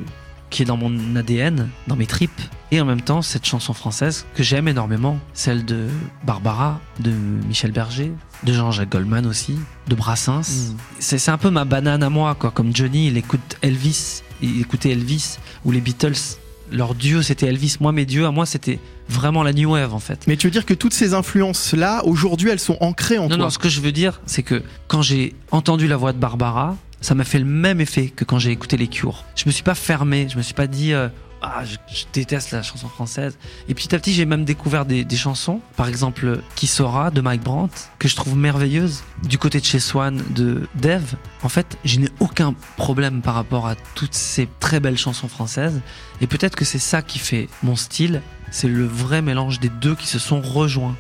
qui 0.51 0.63
est 0.63 0.65
dans 0.65 0.77
mon 0.77 1.17
ADN, 1.17 1.69
dans 1.87 1.97
mes 1.97 2.07
tripes, 2.07 2.41
et 2.71 2.81
en 2.81 2.85
même 2.85 3.01
temps 3.01 3.23
cette 3.23 3.47
chanson 3.47 3.73
française 3.73 4.27
que 4.35 4.43
j'aime 4.43 4.69
énormément, 4.69 5.19
celle 5.35 5.65
de 5.65 5.87
Barbara, 6.25 6.81
de 7.01 7.11
Michel 7.11 7.73
Berger, 7.73 8.13
de 8.45 8.53
Jean-Jacques 8.53 8.91
Goldman 8.91 9.27
aussi, 9.27 9.59
de 9.89 9.95
Brassens. 9.95 10.41
Mm. 10.41 10.77
C'est 10.99 11.31
un 11.31 11.39
peu 11.39 11.51
ma 11.51 11.65
banane 11.65 12.03
à 12.03 12.11
moi, 12.11 12.35
quoi. 12.35 12.51
Comme 12.51 12.75
Johnny, 12.75 13.09
il 13.09 13.17
écoute 13.17 13.57
Elvis, 13.63 14.23
il 14.43 14.61
écoutait 14.61 14.91
Elvis, 14.91 15.39
ou 15.65 15.71
les 15.71 15.81
Beatles, 15.81 16.37
leur 16.71 16.95
dieu 16.95 17.23
c'était 17.23 17.47
Elvis. 17.47 17.77
Moi, 17.81 17.93
mes 17.93 18.05
dieux, 18.05 18.27
à 18.27 18.31
moi, 18.31 18.47
c'était 18.47 18.79
vraiment 19.09 19.43
la 19.43 19.53
New 19.53 19.71
Wave 19.71 19.95
en 19.95 19.99
fait. 19.99 20.27
Mais 20.27 20.37
tu 20.37 20.47
veux 20.47 20.51
dire 20.51 20.67
que 20.67 20.75
toutes 20.75 20.93
ces 20.93 21.15
influences-là, 21.15 22.05
aujourd'hui, 22.05 22.51
elles 22.51 22.61
sont 22.61 22.77
ancrées 22.81 23.19
en 23.19 23.23
non, 23.23 23.29
toi 23.29 23.37
Non, 23.37 23.45
non, 23.45 23.51
ce 23.51 23.59
que 23.59 23.69
je 23.69 23.81
veux 23.81 23.93
dire, 23.93 24.21
c'est 24.27 24.43
que 24.43 24.63
quand 24.87 25.03
j'ai 25.03 25.35
entendu 25.51 25.89
la 25.89 25.97
voix 25.97 26.13
de 26.13 26.19
Barbara, 26.19 26.77
ça 27.01 27.15
m'a 27.15 27.25
fait 27.25 27.39
le 27.39 27.45
même 27.45 27.81
effet 27.81 28.09
que 28.09 28.25
quand 28.25 28.39
j'ai 28.39 28.51
écouté 28.51 28.77
les 28.77 28.89
Cures. 28.89 29.25
Je 29.37 29.45
me 29.47 29.51
suis 29.51 29.63
pas 29.63 29.75
fermé, 29.75 30.29
je 30.29 30.37
me 30.37 30.43
suis 30.43 30.55
pas 30.55 30.67
dit 30.67 30.93
euh, 30.93 31.09
ah 31.43 31.63
je, 31.65 31.77
déteste 32.13 32.51
la 32.51 32.63
chanson 32.63 32.89
française. 32.89 33.39
Et 33.69 33.75
petit 33.75 33.95
à 33.95 33.99
petit 33.99 34.13
j'ai 34.13 34.27
même 34.27 34.45
découvert 34.45 34.85
des, 34.85 35.07
chansons, 35.17 35.61
par 35.77 35.89
exemple 35.89 36.41
Qui 36.55 36.67
sera 36.67 37.11
de 37.11 37.21
Mike 37.21 37.43
Brandt 37.43 37.75
que 37.99 38.09
je 38.09 38.17
trouve 38.17 38.37
merveilleuse. 38.37 39.03
Du 39.23 39.39
côté 39.39 39.61
de 39.61 39.65
chez 39.65 39.81
Swan 39.81 40.23
de 40.31 40.69
Dev, 40.75 41.15
en 41.43 41.49
fait 41.49 41.79
je 41.85 42.01
n'ai 42.01 42.09
aucun 42.21 42.55
problème 42.77 43.23
par 43.23 43.35
rapport 43.35 43.67
à 43.67 43.75
toutes 43.95 44.15
ces 44.15 44.49
très 44.61 44.81
belles 44.81 44.99
chansons 44.99 45.29
françaises. 45.29 45.81
Et 46.21 46.27
peut-être 46.27 46.57
que 46.57 46.65
c'est 46.65 46.79
ça 46.79 47.03
qui 47.03 47.19
fait 47.19 47.49
mon 47.63 47.77
style, 47.77 48.23
c'est 48.51 48.69
le 48.69 48.87
vrai 48.87 49.23
mélange 49.23 49.61
des 49.61 49.69
deux 49.69 49.95
qui 49.95 50.07
se 50.07 50.19
sont 50.19 50.41
rejoints 50.41 50.97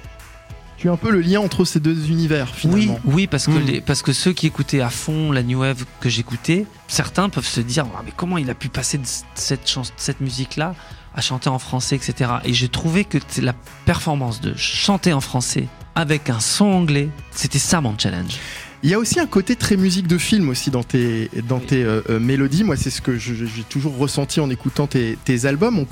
tu 0.78 0.86
es 0.86 0.90
un 0.90 0.96
peu 0.96 1.10
le 1.10 1.20
lien 1.20 1.40
entre 1.40 1.64
ces 1.64 1.80
deux 1.80 2.08
univers 2.08 2.54
finalement. 2.54 3.00
Oui, 3.04 3.14
oui 3.14 3.26
parce, 3.26 3.46
que 3.46 3.50
hmm. 3.50 3.66
les, 3.66 3.80
parce 3.80 4.02
que 4.02 4.12
ceux 4.12 4.32
qui 4.32 4.46
écoutaient 4.46 4.80
à 4.80 4.90
fond 4.90 5.32
la 5.32 5.42
New 5.42 5.60
Wave 5.60 5.84
que 6.00 6.08
j'écoutais, 6.08 6.66
certains 6.86 7.28
peuvent 7.28 7.46
se 7.46 7.60
dire 7.60 7.84
ah, 7.96 8.02
mais 8.04 8.12
comment 8.16 8.38
il 8.38 8.48
a 8.48 8.54
pu 8.54 8.68
passer 8.68 8.96
de 8.96 9.06
cette, 9.34 9.78
cette 9.96 10.20
musique-là 10.20 10.74
à 11.14 11.20
chanter 11.20 11.50
en 11.50 11.58
français, 11.58 11.96
etc. 11.96 12.30
Et 12.44 12.54
j'ai 12.54 12.68
trouvé 12.68 13.04
que 13.04 13.18
la 13.42 13.54
performance 13.86 14.40
de 14.40 14.54
chanter 14.56 15.12
en 15.12 15.20
français 15.20 15.66
avec 15.96 16.30
un 16.30 16.38
son 16.38 16.66
anglais, 16.66 17.08
c'était 17.32 17.58
ça 17.58 17.80
mon 17.80 17.98
challenge. 17.98 18.38
Il 18.84 18.90
y 18.90 18.94
a 18.94 18.98
aussi 18.98 19.18
un 19.18 19.26
côté 19.26 19.56
très 19.56 19.76
musique 19.76 20.06
de 20.06 20.18
film 20.18 20.48
aussi 20.48 20.70
dans 20.70 20.84
tes, 20.84 21.30
dans 21.48 21.58
tes 21.58 21.82
euh, 21.82 22.00
euh, 22.10 22.20
mélodies. 22.20 22.62
Moi, 22.62 22.76
c'est 22.76 22.90
ce 22.90 23.02
que 23.02 23.16
j'ai 23.18 23.64
toujours 23.68 23.96
ressenti 23.96 24.40
en 24.40 24.50
écoutant 24.50 24.86
tes, 24.86 25.18
tes 25.24 25.46
albums. 25.46 25.84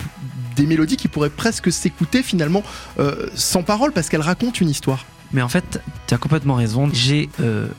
des 0.54 0.66
mélodies 0.66 0.96
qui 0.96 1.08
pourraient 1.08 1.30
presque 1.30 1.72
s'écouter 1.72 2.22
finalement 2.22 2.62
euh, 3.00 3.28
sans 3.34 3.64
parole 3.64 3.92
parce 3.92 4.08
qu'elles 4.08 4.20
racontent 4.20 4.58
une 4.60 4.70
histoire. 4.70 5.04
Mais 5.32 5.42
en 5.42 5.48
fait, 5.48 5.80
tu 6.06 6.14
as 6.14 6.18
complètement 6.18 6.54
raison. 6.54 6.88
J'ai 6.92 7.28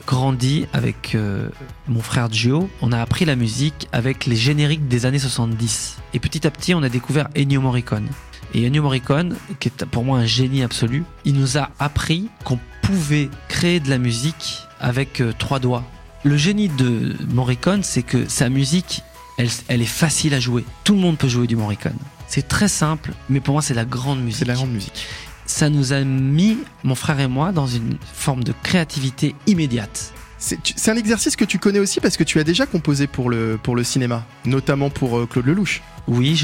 grandi 0.06 0.66
avec 0.74 1.16
mon 1.88 2.02
frère 2.02 2.30
Gio. 2.30 2.68
On 2.82 2.92
a 2.92 3.00
appris 3.00 3.24
la 3.24 3.36
musique 3.36 3.88
avec 3.90 4.26
les 4.26 4.36
génériques 4.36 4.86
des 4.86 5.06
années 5.06 5.18
70. 5.18 5.96
Et 6.12 6.18
petit 6.18 6.46
à 6.46 6.50
petit, 6.50 6.74
on 6.74 6.82
a 6.82 6.90
découvert 6.90 7.28
Ennio 7.34 7.62
Morricone. 7.62 8.06
Et 8.52 8.66
Ennio 8.66 8.82
Morricone, 8.82 9.36
qui 9.60 9.68
est 9.68 9.86
pour 9.86 10.04
moi 10.04 10.18
un 10.18 10.26
génie 10.26 10.62
absolu, 10.62 11.04
il 11.24 11.34
nous 11.34 11.56
a 11.56 11.70
appris 11.78 12.28
qu'on 12.44 12.58
pouvait 12.88 13.28
créer 13.48 13.80
de 13.80 13.90
la 13.90 13.98
musique 13.98 14.66
avec 14.80 15.20
euh, 15.20 15.34
trois 15.38 15.58
doigts. 15.58 15.84
Le 16.24 16.38
génie 16.38 16.70
de 16.70 17.14
Morricone, 17.28 17.82
c'est 17.82 18.02
que 18.02 18.26
sa 18.30 18.48
musique, 18.48 19.02
elle, 19.36 19.50
elle, 19.68 19.82
est 19.82 19.84
facile 19.84 20.32
à 20.32 20.40
jouer. 20.40 20.64
Tout 20.84 20.94
le 20.94 21.00
monde 21.00 21.18
peut 21.18 21.28
jouer 21.28 21.46
du 21.46 21.54
Morricone. 21.54 21.98
C'est 22.28 22.48
très 22.48 22.66
simple, 22.66 23.12
mais 23.28 23.40
pour 23.40 23.52
moi, 23.52 23.60
c'est 23.60 23.74
la 23.74 23.84
grande 23.84 24.22
musique. 24.22 24.38
C'est 24.38 24.46
la 24.46 24.54
grande 24.54 24.72
musique. 24.72 25.06
Ça 25.44 25.68
nous 25.68 25.92
a 25.92 26.00
mis, 26.00 26.56
mon 26.82 26.94
frère 26.94 27.20
et 27.20 27.28
moi, 27.28 27.52
dans 27.52 27.66
une 27.66 27.98
forme 28.14 28.42
de 28.42 28.54
créativité 28.62 29.34
immédiate. 29.46 30.14
C'est 30.38 30.90
un 30.90 30.96
exercice 30.96 31.36
que 31.36 31.44
tu 31.44 31.58
connais 31.58 31.80
aussi 31.80 32.00
parce 32.00 32.16
que 32.16 32.24
tu 32.24 32.40
as 32.40 32.44
déjà 32.44 32.64
composé 32.64 33.06
pour 33.06 33.28
le, 33.28 33.58
pour 33.62 33.76
le 33.76 33.84
cinéma, 33.84 34.24
notamment 34.46 34.88
pour 34.88 35.18
euh, 35.18 35.26
Claude 35.26 35.44
Lelouch. 35.44 35.82
Oui, 36.06 36.40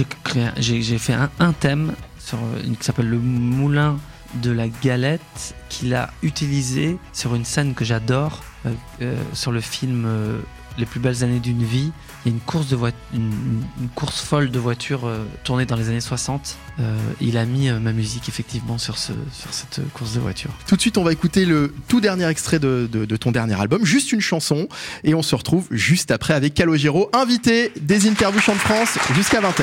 j'ai 0.59 0.99
fait 0.99 1.15
un, 1.15 1.31
un 1.39 1.53
thème 1.55 1.95
sur, 2.19 2.37
euh, 2.37 2.61
qui 2.79 2.85
s'appelle 2.85 3.09
Le 3.09 3.19
Moulin 3.19 3.97
de 4.43 4.51
la 4.51 4.69
galette 4.69 5.55
qu'il 5.69 5.95
a 5.95 6.11
utilisé 6.23 6.99
sur 7.13 7.35
une 7.35 7.45
scène 7.45 7.75
que 7.75 7.85
j'adore, 7.85 8.43
euh, 8.67 8.73
euh, 9.03 9.17
sur 9.33 9.53
le 9.53 9.61
film 9.61 10.05
euh, 10.07 10.39
Les 10.79 10.87
plus 10.87 11.01
belles 11.01 11.23
années 11.23 11.41
d'une 11.41 11.63
vie. 11.63 11.93
Il 12.25 12.31
y 12.31 12.33
a 12.33 12.35
une 12.35 12.41
course, 12.41 12.69
de 12.69 12.77
une, 13.13 13.63
une, 13.81 13.89
course 13.95 14.21
folle 14.21 14.51
de 14.51 14.59
voitures 14.59 15.11
tournée 15.45 15.67
dans 15.67 15.77
les 15.77 15.89
années 15.89 16.01
60 16.01 16.57
euh, 16.81 16.97
il 17.21 17.37
a 17.37 17.45
mis 17.45 17.69
euh, 17.69 17.79
ma 17.79 17.93
musique 17.93 18.29
effectivement 18.29 18.79
sur, 18.79 18.99
ce, 18.99 19.13
sur 19.33 19.53
cette 19.55 19.81
course 19.93 20.15
de 20.15 20.21
voiture. 20.21 20.51
Tout 20.67 20.75
de 20.75 20.81
suite, 20.81 20.99
on 20.99 21.05
va 21.05 21.13
écouter 21.13 21.45
le 21.45 21.73
tout 21.87 22.01
dernier 22.01 22.27
extrait 22.27 22.59
de, 22.59 22.89
de, 22.91 23.17
ton 23.17 23.31
dernier 23.31 23.55
album, 23.61 23.85
juste 23.85 24.11
une 24.11 24.21
chanson, 24.21 24.69
et 25.05 25.15
on 25.15 25.23
se 25.23 25.37
retrouve 25.37 25.69
juste 25.71 26.11
après 26.11 26.35
avec 26.35 26.55
Calogero, 26.55 27.11
invité 27.13 27.71
des 27.81 28.09
interviews 28.09 28.41
Chant 28.41 28.55
de 28.55 28.59
France 28.59 28.99
jusqu'à 29.15 29.41
20h. 29.41 29.63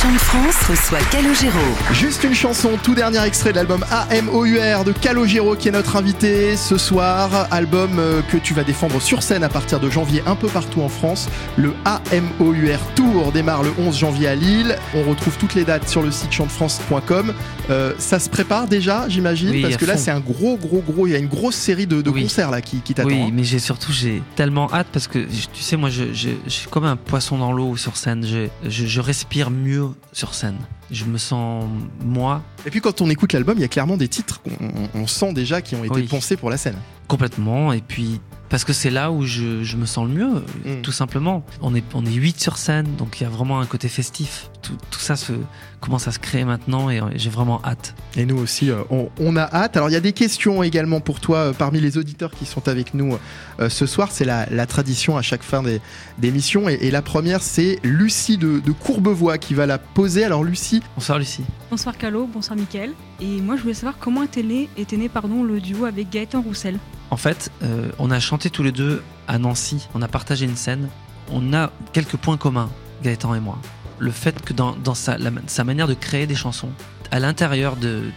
Chant 0.00 0.12
de 0.12 0.18
France 0.18 0.56
reçoit 0.66 0.98
Calogero. 1.10 1.58
Juste 1.92 2.24
une 2.24 2.34
chanson, 2.34 2.78
tout 2.82 2.94
dernier 2.94 3.22
extrait 3.22 3.50
de 3.50 3.56
l'album 3.56 3.84
AMOUR 3.90 4.84
de 4.84 4.92
Calogero 4.92 5.56
qui 5.56 5.68
est 5.68 5.72
notre 5.72 5.96
invité 5.96 6.56
ce 6.56 6.78
soir. 6.78 7.48
Album 7.50 7.98
euh, 7.98 8.22
que 8.22 8.38
tu 8.38 8.54
vas 8.54 8.64
défendre 8.64 9.00
sur 9.02 9.22
scène 9.22 9.44
à 9.44 9.50
partir 9.50 9.78
de 9.78 9.90
janvier 9.90 10.22
un 10.24 10.36
peu 10.36 10.48
partout 10.48 10.80
en 10.80 10.88
France. 10.88 11.28
Le 11.58 11.74
AMOUR 12.12 12.78
Tour 12.94 13.32
démarre 13.32 13.62
le 13.62 13.72
11 13.78 13.98
janvier 13.98 14.28
à 14.28 14.34
Lille. 14.34 14.76
On 14.94 15.08
retrouve 15.08 15.36
toutes 15.38 15.54
les 15.54 15.64
dates 15.64 15.88
sur 15.88 16.02
le 16.02 16.10
site 16.10 16.32
Chant 16.32 16.48
france.com. 16.48 17.32
Euh, 17.70 17.94
ça 17.98 18.18
se 18.18 18.28
prépare 18.28 18.68
déjà, 18.68 19.08
j'imagine, 19.08 19.62
parce 19.62 19.76
que 19.76 19.84
là, 19.84 19.96
c'est 19.96 20.10
un 20.10 20.20
gros, 20.20 20.56
gros, 20.56 20.80
gros. 20.80 21.06
Il 21.06 21.12
y 21.12 21.16
a 21.16 21.18
une 21.18 21.26
grosse 21.26 21.56
série 21.56 21.86
de, 21.86 22.00
concerts 22.02 22.50
là 22.50 22.60
qui, 22.60 22.80
qui 22.80 22.94
t'attend. 22.94 23.08
Oui, 23.08 23.20
hein. 23.22 23.30
mais 23.32 23.44
j'ai 23.44 23.58
surtout 23.58 23.92
j'ai 23.92 24.22
tellement 24.36 24.72
hâte 24.72 24.86
parce 24.92 25.08
que 25.08 25.18
tu 25.18 25.62
sais, 25.62 25.76
moi, 25.76 25.90
je, 25.90 26.04
suis 26.46 26.68
comme 26.70 26.84
un 26.84 26.96
poisson 26.96 27.38
dans 27.38 27.52
l'eau 27.52 27.76
sur 27.76 27.96
scène. 27.96 28.24
Je, 28.24 28.48
je, 28.68 29.00
respire 29.00 29.50
mieux 29.50 29.88
sur 30.12 30.34
scène. 30.34 30.56
Je 30.90 31.04
me 31.04 31.18
sens 31.18 31.64
moi. 32.04 32.42
Et 32.64 32.70
puis 32.70 32.80
quand 32.80 33.00
on 33.00 33.10
écoute 33.10 33.32
l'album, 33.32 33.56
il 33.58 33.62
y 33.62 33.64
a 33.64 33.68
clairement 33.68 33.96
des 33.96 34.08
titres 34.08 34.40
qu'on 34.42 35.06
sent 35.06 35.32
déjà 35.32 35.60
qui 35.60 35.74
ont 35.74 35.84
été 35.84 36.02
pensés 36.02 36.36
pour 36.36 36.50
la 36.50 36.56
scène. 36.56 36.76
Complètement. 37.08 37.72
Et 37.72 37.80
puis 37.80 38.20
parce 38.48 38.64
que 38.64 38.72
c'est 38.72 38.90
là 38.90 39.10
où 39.10 39.22
je, 39.22 39.62
je, 39.62 39.76
me 39.76 39.86
sens 39.86 40.08
le 40.08 40.14
mieux, 40.14 40.44
mm. 40.64 40.82
tout 40.82 40.92
simplement. 40.92 41.44
On 41.60 41.74
est, 41.74 41.84
on 41.94 42.04
est 42.04 42.12
8 42.12 42.40
sur 42.40 42.58
scène, 42.58 42.96
donc 42.96 43.20
il 43.20 43.24
y 43.24 43.26
a 43.26 43.30
vraiment 43.30 43.60
un 43.60 43.66
côté 43.66 43.88
festif. 43.88 44.50
Tout, 44.62 44.76
tout 44.90 45.00
ça 45.00 45.16
se, 45.16 45.32
commence 45.80 46.08
à 46.08 46.12
se 46.12 46.18
créer 46.18 46.44
maintenant 46.44 46.90
et 46.90 47.00
j'ai 47.14 47.30
vraiment 47.30 47.60
hâte. 47.64 47.94
Et 48.16 48.24
nous 48.24 48.38
aussi, 48.38 48.70
euh, 48.70 48.82
on, 48.90 49.08
on, 49.20 49.36
a 49.36 49.42
hâte. 49.42 49.76
Alors 49.76 49.88
il 49.88 49.92
y 49.92 49.96
a 49.96 50.00
des 50.00 50.12
questions 50.12 50.62
également 50.62 51.00
pour 51.00 51.20
toi 51.20 51.38
euh, 51.38 51.52
parmi 51.52 51.80
les 51.80 51.98
auditeurs 51.98 52.30
qui 52.30 52.46
sont 52.46 52.68
avec 52.68 52.94
nous 52.94 53.16
euh, 53.60 53.68
ce 53.68 53.86
soir. 53.86 54.10
C'est 54.10 54.24
la, 54.24 54.46
la, 54.50 54.66
tradition 54.66 55.16
à 55.16 55.22
chaque 55.22 55.42
fin 55.42 55.62
des, 55.62 55.80
des 56.18 56.30
missions. 56.30 56.68
Et, 56.68 56.74
et, 56.74 56.90
la 56.90 57.02
première, 57.02 57.42
c'est 57.42 57.78
Lucie 57.82 58.38
de, 58.38 58.60
de, 58.60 58.72
Courbevoie 58.72 59.38
qui 59.38 59.54
va 59.54 59.66
la 59.66 59.78
poser. 59.78 60.24
Alors 60.24 60.44
Lucie. 60.44 60.82
Bonsoir 60.96 61.18
Lucie. 61.18 61.44
Bonsoir 61.70 61.96
Calo, 61.96 62.26
bonsoir 62.26 62.56
Mickaël. 62.58 62.92
Et 63.20 63.40
moi 63.40 63.56
je 63.56 63.62
voulais 63.62 63.74
savoir 63.74 63.98
comment 63.98 64.22
était 64.22 64.42
né, 64.42 64.68
était 64.76 64.96
né 64.96 65.08
pardon, 65.08 65.42
le 65.42 65.60
duo 65.60 65.84
avec 65.84 66.10
Gaëtan 66.10 66.42
Roussel. 66.42 66.78
En 67.10 67.16
fait, 67.16 67.50
euh, 67.62 67.90
on 67.98 68.10
a 68.10 68.18
chanté 68.20 68.50
tous 68.50 68.62
les 68.62 68.72
deux 68.72 69.02
à 69.28 69.38
Nancy, 69.38 69.88
on 69.94 70.02
a 70.02 70.08
partagé 70.08 70.44
une 70.44 70.56
scène, 70.56 70.88
on 71.30 71.52
a 71.52 71.70
quelques 71.92 72.16
points 72.16 72.36
communs, 72.36 72.70
Gaëtan 73.02 73.34
et 73.34 73.40
moi. 73.40 73.58
Le 73.98 74.10
fait 74.10 74.42
que 74.44 74.52
dans, 74.52 74.76
sa, 74.94 75.16
manière 75.64 75.86
de 75.86 75.94
créer 75.94 76.26
des 76.26 76.34
chansons, 76.34 76.70
à 77.10 77.20
l'intérieur 77.20 77.76
de, 77.76 78.10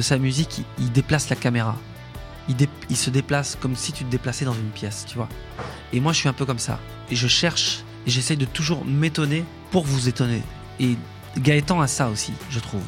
sa 0.00 0.18
musique, 0.18 0.62
il, 0.78 0.92
déplace 0.92 1.28
la 1.28 1.36
caméra. 1.36 1.76
Il, 2.48 2.96
se 2.96 3.10
déplace 3.10 3.58
comme 3.60 3.76
si 3.76 3.92
tu 3.92 4.04
te 4.04 4.10
déplaçais 4.10 4.44
dans 4.44 4.54
une 4.54 4.70
pièce, 4.70 5.04
tu 5.06 5.16
vois. 5.16 5.28
Et 5.92 6.00
moi, 6.00 6.12
je 6.12 6.18
suis 6.18 6.28
un 6.28 6.32
peu 6.32 6.46
comme 6.46 6.58
ça. 6.58 6.78
Et 7.10 7.16
je 7.16 7.26
cherche, 7.26 7.84
et 8.06 8.10
j'essaye 8.10 8.36
de 8.36 8.46
toujours 8.46 8.84
m'étonner 8.84 9.44
pour 9.72 9.84
vous 9.84 10.08
étonner. 10.08 10.42
Et 10.80 10.96
Gaëtan 11.36 11.80
a 11.80 11.86
ça 11.86 12.08
aussi, 12.08 12.32
je 12.50 12.60
trouve. 12.60 12.84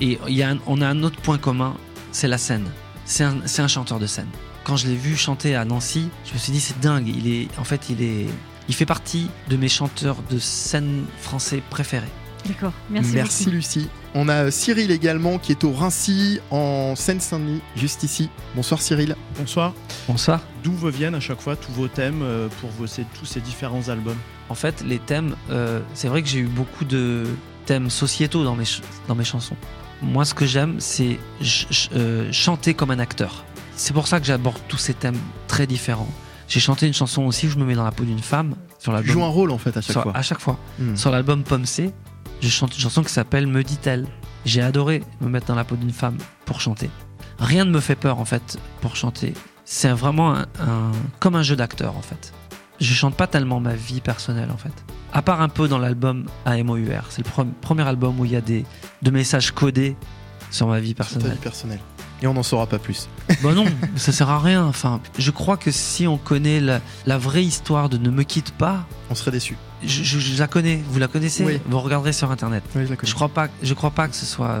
Et 0.00 0.18
a 0.42 0.54
on 0.66 0.80
a 0.80 0.86
un 0.86 1.02
autre 1.02 1.20
point 1.20 1.38
commun, 1.38 1.74
c'est 2.12 2.28
la 2.28 2.38
scène. 2.38 2.70
C'est 3.04 3.24
un, 3.24 3.42
un 3.58 3.68
chanteur 3.68 3.98
de 3.98 4.06
scène 4.06 4.28
quand 4.66 4.76
je 4.76 4.88
l'ai 4.88 4.96
vu 4.96 5.16
chanter 5.16 5.54
à 5.54 5.64
Nancy, 5.64 6.08
je 6.24 6.32
me 6.34 6.38
suis 6.38 6.50
dit 6.50 6.58
c'est 6.58 6.80
dingue. 6.80 7.06
Il 7.06 7.28
est, 7.28 7.46
en 7.56 7.62
fait, 7.62 7.88
il 7.88 8.02
est, 8.02 8.26
il 8.68 8.74
fait 8.74 8.84
partie 8.84 9.28
de 9.48 9.56
mes 9.56 9.68
chanteurs 9.68 10.16
de 10.28 10.40
scène 10.40 11.04
français 11.20 11.62
préférés. 11.70 12.10
D'accord, 12.48 12.72
merci. 12.90 13.12
Merci 13.14 13.50
Lucie. 13.50 13.88
On 14.16 14.28
a 14.28 14.50
Cyril 14.50 14.90
également 14.90 15.38
qui 15.38 15.52
est 15.52 15.62
au 15.62 15.72
Rincy 15.72 16.40
en 16.50 16.96
Seine-Saint-Denis, 16.96 17.60
juste 17.76 18.02
ici. 18.02 18.28
Bonsoir 18.56 18.82
Cyril. 18.82 19.14
Bonsoir. 19.38 19.72
Bonsoir. 20.08 20.40
D'où 20.64 20.72
vous 20.72 20.88
viennent 20.88 21.14
à 21.14 21.20
chaque 21.20 21.40
fois 21.40 21.54
tous 21.54 21.70
vos 21.70 21.86
thèmes 21.86 22.22
euh, 22.22 22.48
pour 22.60 22.70
vos, 22.70 22.86
tous 22.86 23.24
ces 23.24 23.40
différents 23.40 23.88
albums? 23.88 24.18
En 24.48 24.56
fait, 24.56 24.82
les 24.84 24.98
thèmes, 24.98 25.36
euh, 25.50 25.78
c'est 25.94 26.08
vrai 26.08 26.22
que 26.22 26.28
j'ai 26.28 26.40
eu 26.40 26.48
beaucoup 26.48 26.84
de 26.84 27.24
thèmes 27.66 27.88
sociétaux 27.88 28.42
dans 28.42 28.56
mes, 28.56 28.64
dans 29.06 29.14
mes 29.14 29.24
chansons. 29.24 29.56
Moi, 30.02 30.24
ce 30.24 30.34
que 30.34 30.44
j'aime, 30.44 30.80
c'est 30.80 31.20
euh, 31.94 32.32
chanter 32.32 32.74
comme 32.74 32.90
un 32.90 32.98
acteur. 32.98 33.44
C'est 33.76 33.92
pour 33.92 34.08
ça 34.08 34.18
que 34.18 34.26
j'aborde 34.26 34.58
tous 34.68 34.78
ces 34.78 34.94
thèmes 34.94 35.18
très 35.48 35.66
différents. 35.66 36.08
J'ai 36.48 36.60
chanté 36.60 36.86
une 36.86 36.94
chanson 36.94 37.22
aussi 37.24 37.46
où 37.46 37.50
je 37.50 37.58
me 37.58 37.64
mets 37.64 37.74
dans 37.74 37.84
la 37.84 37.92
peau 37.92 38.04
d'une 38.04 38.20
femme 38.20 38.54
sur 38.78 38.92
l'album. 38.92 39.08
Tu 39.08 39.12
joues 39.12 39.24
un 39.24 39.28
rôle 39.28 39.50
en 39.50 39.58
fait 39.58 39.76
à 39.76 39.80
chaque 39.82 40.02
fois. 40.02 40.16
À 40.16 40.22
chaque 40.22 40.40
fois. 40.40 40.58
Hmm. 40.78 40.96
Sur 40.96 41.10
l'album 41.10 41.42
Pomme 41.42 41.66
C, 41.66 41.92
je 42.40 42.48
chante 42.48 42.74
une 42.74 42.80
chanson 42.80 43.02
qui 43.02 43.12
s'appelle 43.12 43.46
Me 43.46 43.62
dit-elle. 43.62 44.06
J'ai 44.44 44.62
adoré 44.62 45.02
me 45.20 45.28
mettre 45.28 45.46
dans 45.46 45.54
la 45.54 45.64
peau 45.64 45.76
d'une 45.76 45.90
femme 45.92 46.16
pour 46.44 46.60
chanter. 46.60 46.88
Rien 47.38 47.64
ne 47.64 47.70
me 47.70 47.80
fait 47.80 47.96
peur 47.96 48.18
en 48.18 48.24
fait 48.24 48.58
pour 48.80 48.96
chanter. 48.96 49.34
C'est 49.64 49.90
vraiment 49.90 50.34
un, 50.34 50.46
comme 51.18 51.34
un 51.34 51.42
jeu 51.42 51.56
d'acteur 51.56 51.96
en 51.96 52.02
fait. 52.02 52.32
je 52.80 52.94
chante 52.94 53.14
pas 53.14 53.26
tellement 53.26 53.60
ma 53.60 53.74
vie 53.74 54.00
personnelle 54.00 54.50
en 54.52 54.56
fait. 54.56 54.72
À 55.12 55.20
part 55.20 55.42
un 55.42 55.48
peu 55.48 55.68
dans 55.68 55.78
l'album 55.78 56.26
AMOUR. 56.44 57.06
C'est 57.10 57.26
le 57.26 57.46
premier 57.60 57.82
album 57.82 58.20
où 58.20 58.24
il 58.24 58.30
y 58.30 58.36
a 58.36 58.40
des 58.40 58.64
de 59.02 59.10
messages 59.10 59.50
codés 59.50 59.96
sur 60.50 60.68
ma 60.68 60.80
vie 60.80 60.94
personnelle. 60.94 61.32
Vie 61.32 61.38
personnelle. 61.38 61.80
Et 62.22 62.26
on 62.26 62.34
n'en 62.34 62.42
saura 62.42 62.66
pas 62.66 62.78
plus. 62.78 63.08
Bah 63.42 63.52
non, 63.52 63.66
ça 63.96 64.12
sert 64.12 64.30
à 64.30 64.38
rien. 64.38 64.64
Enfin, 64.64 65.00
je 65.18 65.30
crois 65.30 65.56
que 65.56 65.70
si 65.70 66.06
on 66.06 66.16
connaît 66.16 66.60
la, 66.60 67.18
vraie 67.18 67.44
histoire 67.44 67.88
de 67.88 67.98
Ne 67.98 68.10
me 68.10 68.22
quitte 68.22 68.52
pas, 68.52 68.86
on 69.10 69.14
serait 69.14 69.30
déçu. 69.30 69.56
Je, 69.84 70.38
la 70.38 70.46
connais. 70.46 70.80
Vous 70.88 70.98
la 70.98 71.08
connaissez 71.08 71.60
Vous 71.66 71.80
regarderez 71.80 72.12
sur 72.12 72.30
internet. 72.30 72.62
Oui, 72.74 72.84
je, 72.84 72.90
la 72.90 72.96
connais. 72.96 73.10
je 73.10 73.14
crois 73.14 73.28
pas. 73.28 73.48
Je 73.62 73.74
crois 73.74 73.90
pas 73.90 74.08
que 74.08 74.16
ce 74.16 74.24
soit 74.24 74.60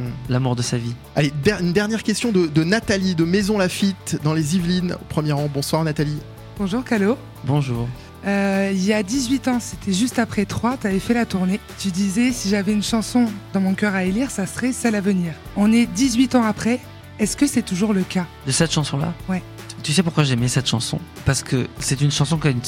hmm. 0.00 0.10
l'amour 0.28 0.56
de 0.56 0.62
sa 0.62 0.78
vie. 0.78 0.94
Allez, 1.16 1.32
une 1.60 1.72
dernière 1.72 2.02
question 2.02 2.32
de, 2.32 2.46
de 2.46 2.64
Nathalie 2.64 3.14
de 3.14 3.24
Maison 3.24 3.56
Lafitte 3.56 4.18
dans 4.22 4.34
les 4.34 4.56
Yvelines 4.56 4.94
au 5.00 5.04
premier 5.08 5.32
rang. 5.32 5.48
Bonsoir 5.52 5.84
Nathalie. 5.84 6.18
Bonjour 6.58 6.84
Calo. 6.84 7.16
Bonjour. 7.44 7.88
Euh, 8.26 8.70
il 8.72 8.84
y 8.84 8.92
a 8.92 9.02
18 9.02 9.48
ans, 9.48 9.60
c'était 9.60 9.92
juste 9.92 10.18
après 10.18 10.44
3, 10.44 10.78
tu 10.78 10.86
avais 10.86 10.98
fait 10.98 11.14
la 11.14 11.26
tournée. 11.26 11.60
Tu 11.78 11.88
disais, 11.88 12.32
si 12.32 12.48
j'avais 12.48 12.72
une 12.72 12.82
chanson 12.82 13.26
dans 13.52 13.60
mon 13.60 13.74
cœur 13.74 13.94
à 13.94 14.04
élire, 14.04 14.30
ça 14.30 14.46
serait 14.46 14.72
celle 14.72 14.94
à 14.94 15.00
venir. 15.00 15.32
On 15.56 15.72
est 15.72 15.86
18 15.86 16.34
ans 16.34 16.44
après, 16.44 16.80
est-ce 17.18 17.36
que 17.36 17.46
c'est 17.46 17.62
toujours 17.62 17.92
le 17.92 18.02
cas? 18.02 18.26
De 18.46 18.52
cette 18.52 18.72
chanson-là? 18.72 19.12
Ouais. 19.28 19.42
Tu 19.82 19.92
sais 19.92 20.02
pourquoi 20.02 20.24
j'aimais 20.24 20.48
cette 20.48 20.68
chanson? 20.68 20.98
Parce 21.24 21.42
que 21.42 21.66
c'est 21.78 22.02
une 22.02 22.10
chanson 22.10 22.36
qui 22.36 22.48
a 22.48 22.50
une, 22.50 22.60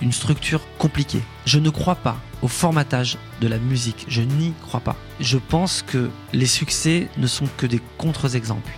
une, 0.00 0.12
structure 0.12 0.60
compliquée. 0.78 1.22
Je 1.44 1.58
ne 1.58 1.70
crois 1.70 1.96
pas 1.96 2.16
au 2.40 2.48
formatage 2.48 3.18
de 3.40 3.48
la 3.48 3.58
musique. 3.58 4.04
Je 4.08 4.22
n'y 4.22 4.52
crois 4.62 4.80
pas. 4.80 4.96
Je 5.18 5.38
pense 5.38 5.82
que 5.82 6.08
les 6.32 6.46
succès 6.46 7.08
ne 7.18 7.26
sont 7.26 7.46
que 7.56 7.66
des 7.66 7.80
contre-exemples. 7.98 8.72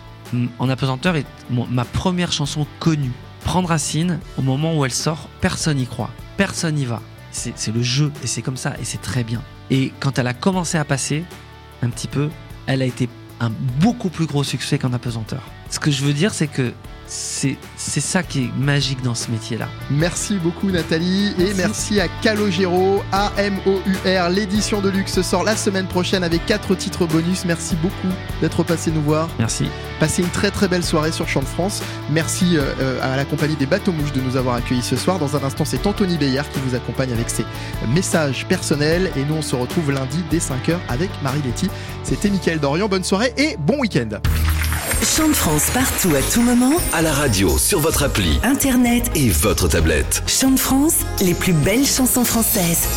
En 0.58 0.68
apesanteur 0.68 1.16
est 1.16 1.26
ma 1.50 1.84
première 1.84 2.32
chanson 2.32 2.66
connue 2.80 3.12
prendre 3.44 3.68
racine 3.68 4.18
au 4.36 4.42
moment 4.42 4.76
où 4.76 4.84
elle 4.84 4.92
sort, 4.92 5.28
personne 5.40 5.76
n'y 5.76 5.86
croit, 5.86 6.10
personne 6.36 6.74
n'y 6.74 6.86
va. 6.86 7.00
C'est 7.30 7.74
le 7.74 7.82
jeu 7.82 8.12
et 8.22 8.26
c'est 8.26 8.42
comme 8.42 8.56
ça 8.56 8.74
et 8.80 8.84
c'est 8.84 9.00
très 9.00 9.24
bien. 9.24 9.42
Et 9.70 9.92
quand 10.00 10.18
elle 10.18 10.26
a 10.26 10.34
commencé 10.34 10.78
à 10.78 10.84
passer, 10.84 11.24
un 11.82 11.90
petit 11.90 12.06
peu, 12.08 12.30
elle 12.66 12.80
a 12.82 12.84
été 12.84 13.08
un 13.40 13.50
beaucoup 13.80 14.08
plus 14.08 14.26
gros 14.26 14.44
succès 14.44 14.78
qu'en 14.78 14.92
apesanteur. 14.92 15.42
Ce 15.68 15.78
que 15.78 15.90
je 15.90 16.04
veux 16.04 16.12
dire, 16.12 16.32
c'est 16.32 16.46
que 16.46 16.72
c'est 17.06 17.56
ça 17.76 18.22
qui 18.22 18.44
est 18.44 18.58
magique 18.58 19.02
dans 19.02 19.14
ce 19.14 19.30
métier-là. 19.30 19.68
Merci 19.90 20.36
beaucoup 20.36 20.70
Nathalie 20.70 21.34
et 21.38 21.54
merci 21.54 22.00
à 22.00 22.08
Calogero, 22.22 23.02
A-M-O-U-R. 23.12 24.28
L'édition 24.30 24.80
de 24.80 24.88
luxe 24.88 25.20
sort 25.22 25.44
la 25.44 25.56
semaine 25.56 25.86
prochaine 25.86 26.24
avec 26.24 26.46
quatre 26.46 26.74
titres 26.74 27.06
bonus. 27.06 27.44
Merci 27.44 27.76
beaucoup 27.76 28.14
d'être 28.40 28.62
passé 28.62 28.90
nous 28.90 29.02
voir. 29.02 29.28
Merci. 29.38 29.66
Passez 30.00 30.22
une 30.22 30.30
très 30.30 30.50
très 30.50 30.68
belle 30.68 30.84
soirée 30.84 31.12
sur 31.12 31.28
Champ 31.28 31.40
de 31.40 31.46
France. 31.46 31.82
Merci 32.10 32.56
euh, 32.56 32.62
euh, 32.80 32.98
à 33.02 33.16
la 33.16 33.24
compagnie 33.24 33.56
des 33.56 33.66
Bateaux 33.66 33.92
Mouches 33.92 34.12
de 34.12 34.20
nous 34.20 34.36
avoir 34.36 34.56
accueillis 34.56 34.82
ce 34.82 34.96
soir. 34.96 35.18
Dans 35.18 35.36
un 35.36 35.44
instant, 35.44 35.64
c'est 35.64 35.86
Anthony 35.86 36.16
Bayard 36.16 36.48
qui 36.50 36.58
vous 36.60 36.74
accompagne 36.74 37.12
avec 37.12 37.30
ses 37.30 37.44
messages 37.88 38.46
personnels 38.46 39.10
et 39.16 39.24
nous 39.24 39.34
on 39.34 39.42
se 39.42 39.54
retrouve 39.54 39.92
lundi 39.92 40.22
dès 40.30 40.38
5h 40.38 40.76
avec 40.88 41.10
Marie 41.22 41.42
Letty. 41.44 41.68
C'était 42.02 42.30
Mickaël 42.30 42.58
Dorian. 42.60 42.88
Bonne 42.88 43.04
soirée 43.04 43.32
et 43.36 43.56
bon 43.58 43.78
week-end. 43.80 44.08
Chant 45.04 45.28
de 45.28 45.34
France 45.34 45.68
partout 45.70 46.14
à 46.16 46.22
tout 46.32 46.40
moment. 46.40 46.72
À 46.94 47.02
la 47.02 47.12
radio, 47.12 47.58
sur 47.58 47.78
votre 47.78 48.04
appli, 48.04 48.40
Internet 48.42 49.10
et 49.14 49.28
votre 49.28 49.68
tablette. 49.68 50.22
Chant 50.26 50.52
de 50.52 50.58
France, 50.58 51.00
les 51.20 51.34
plus 51.34 51.52
belles 51.52 51.84
chansons 51.84 52.24
françaises. 52.24 52.88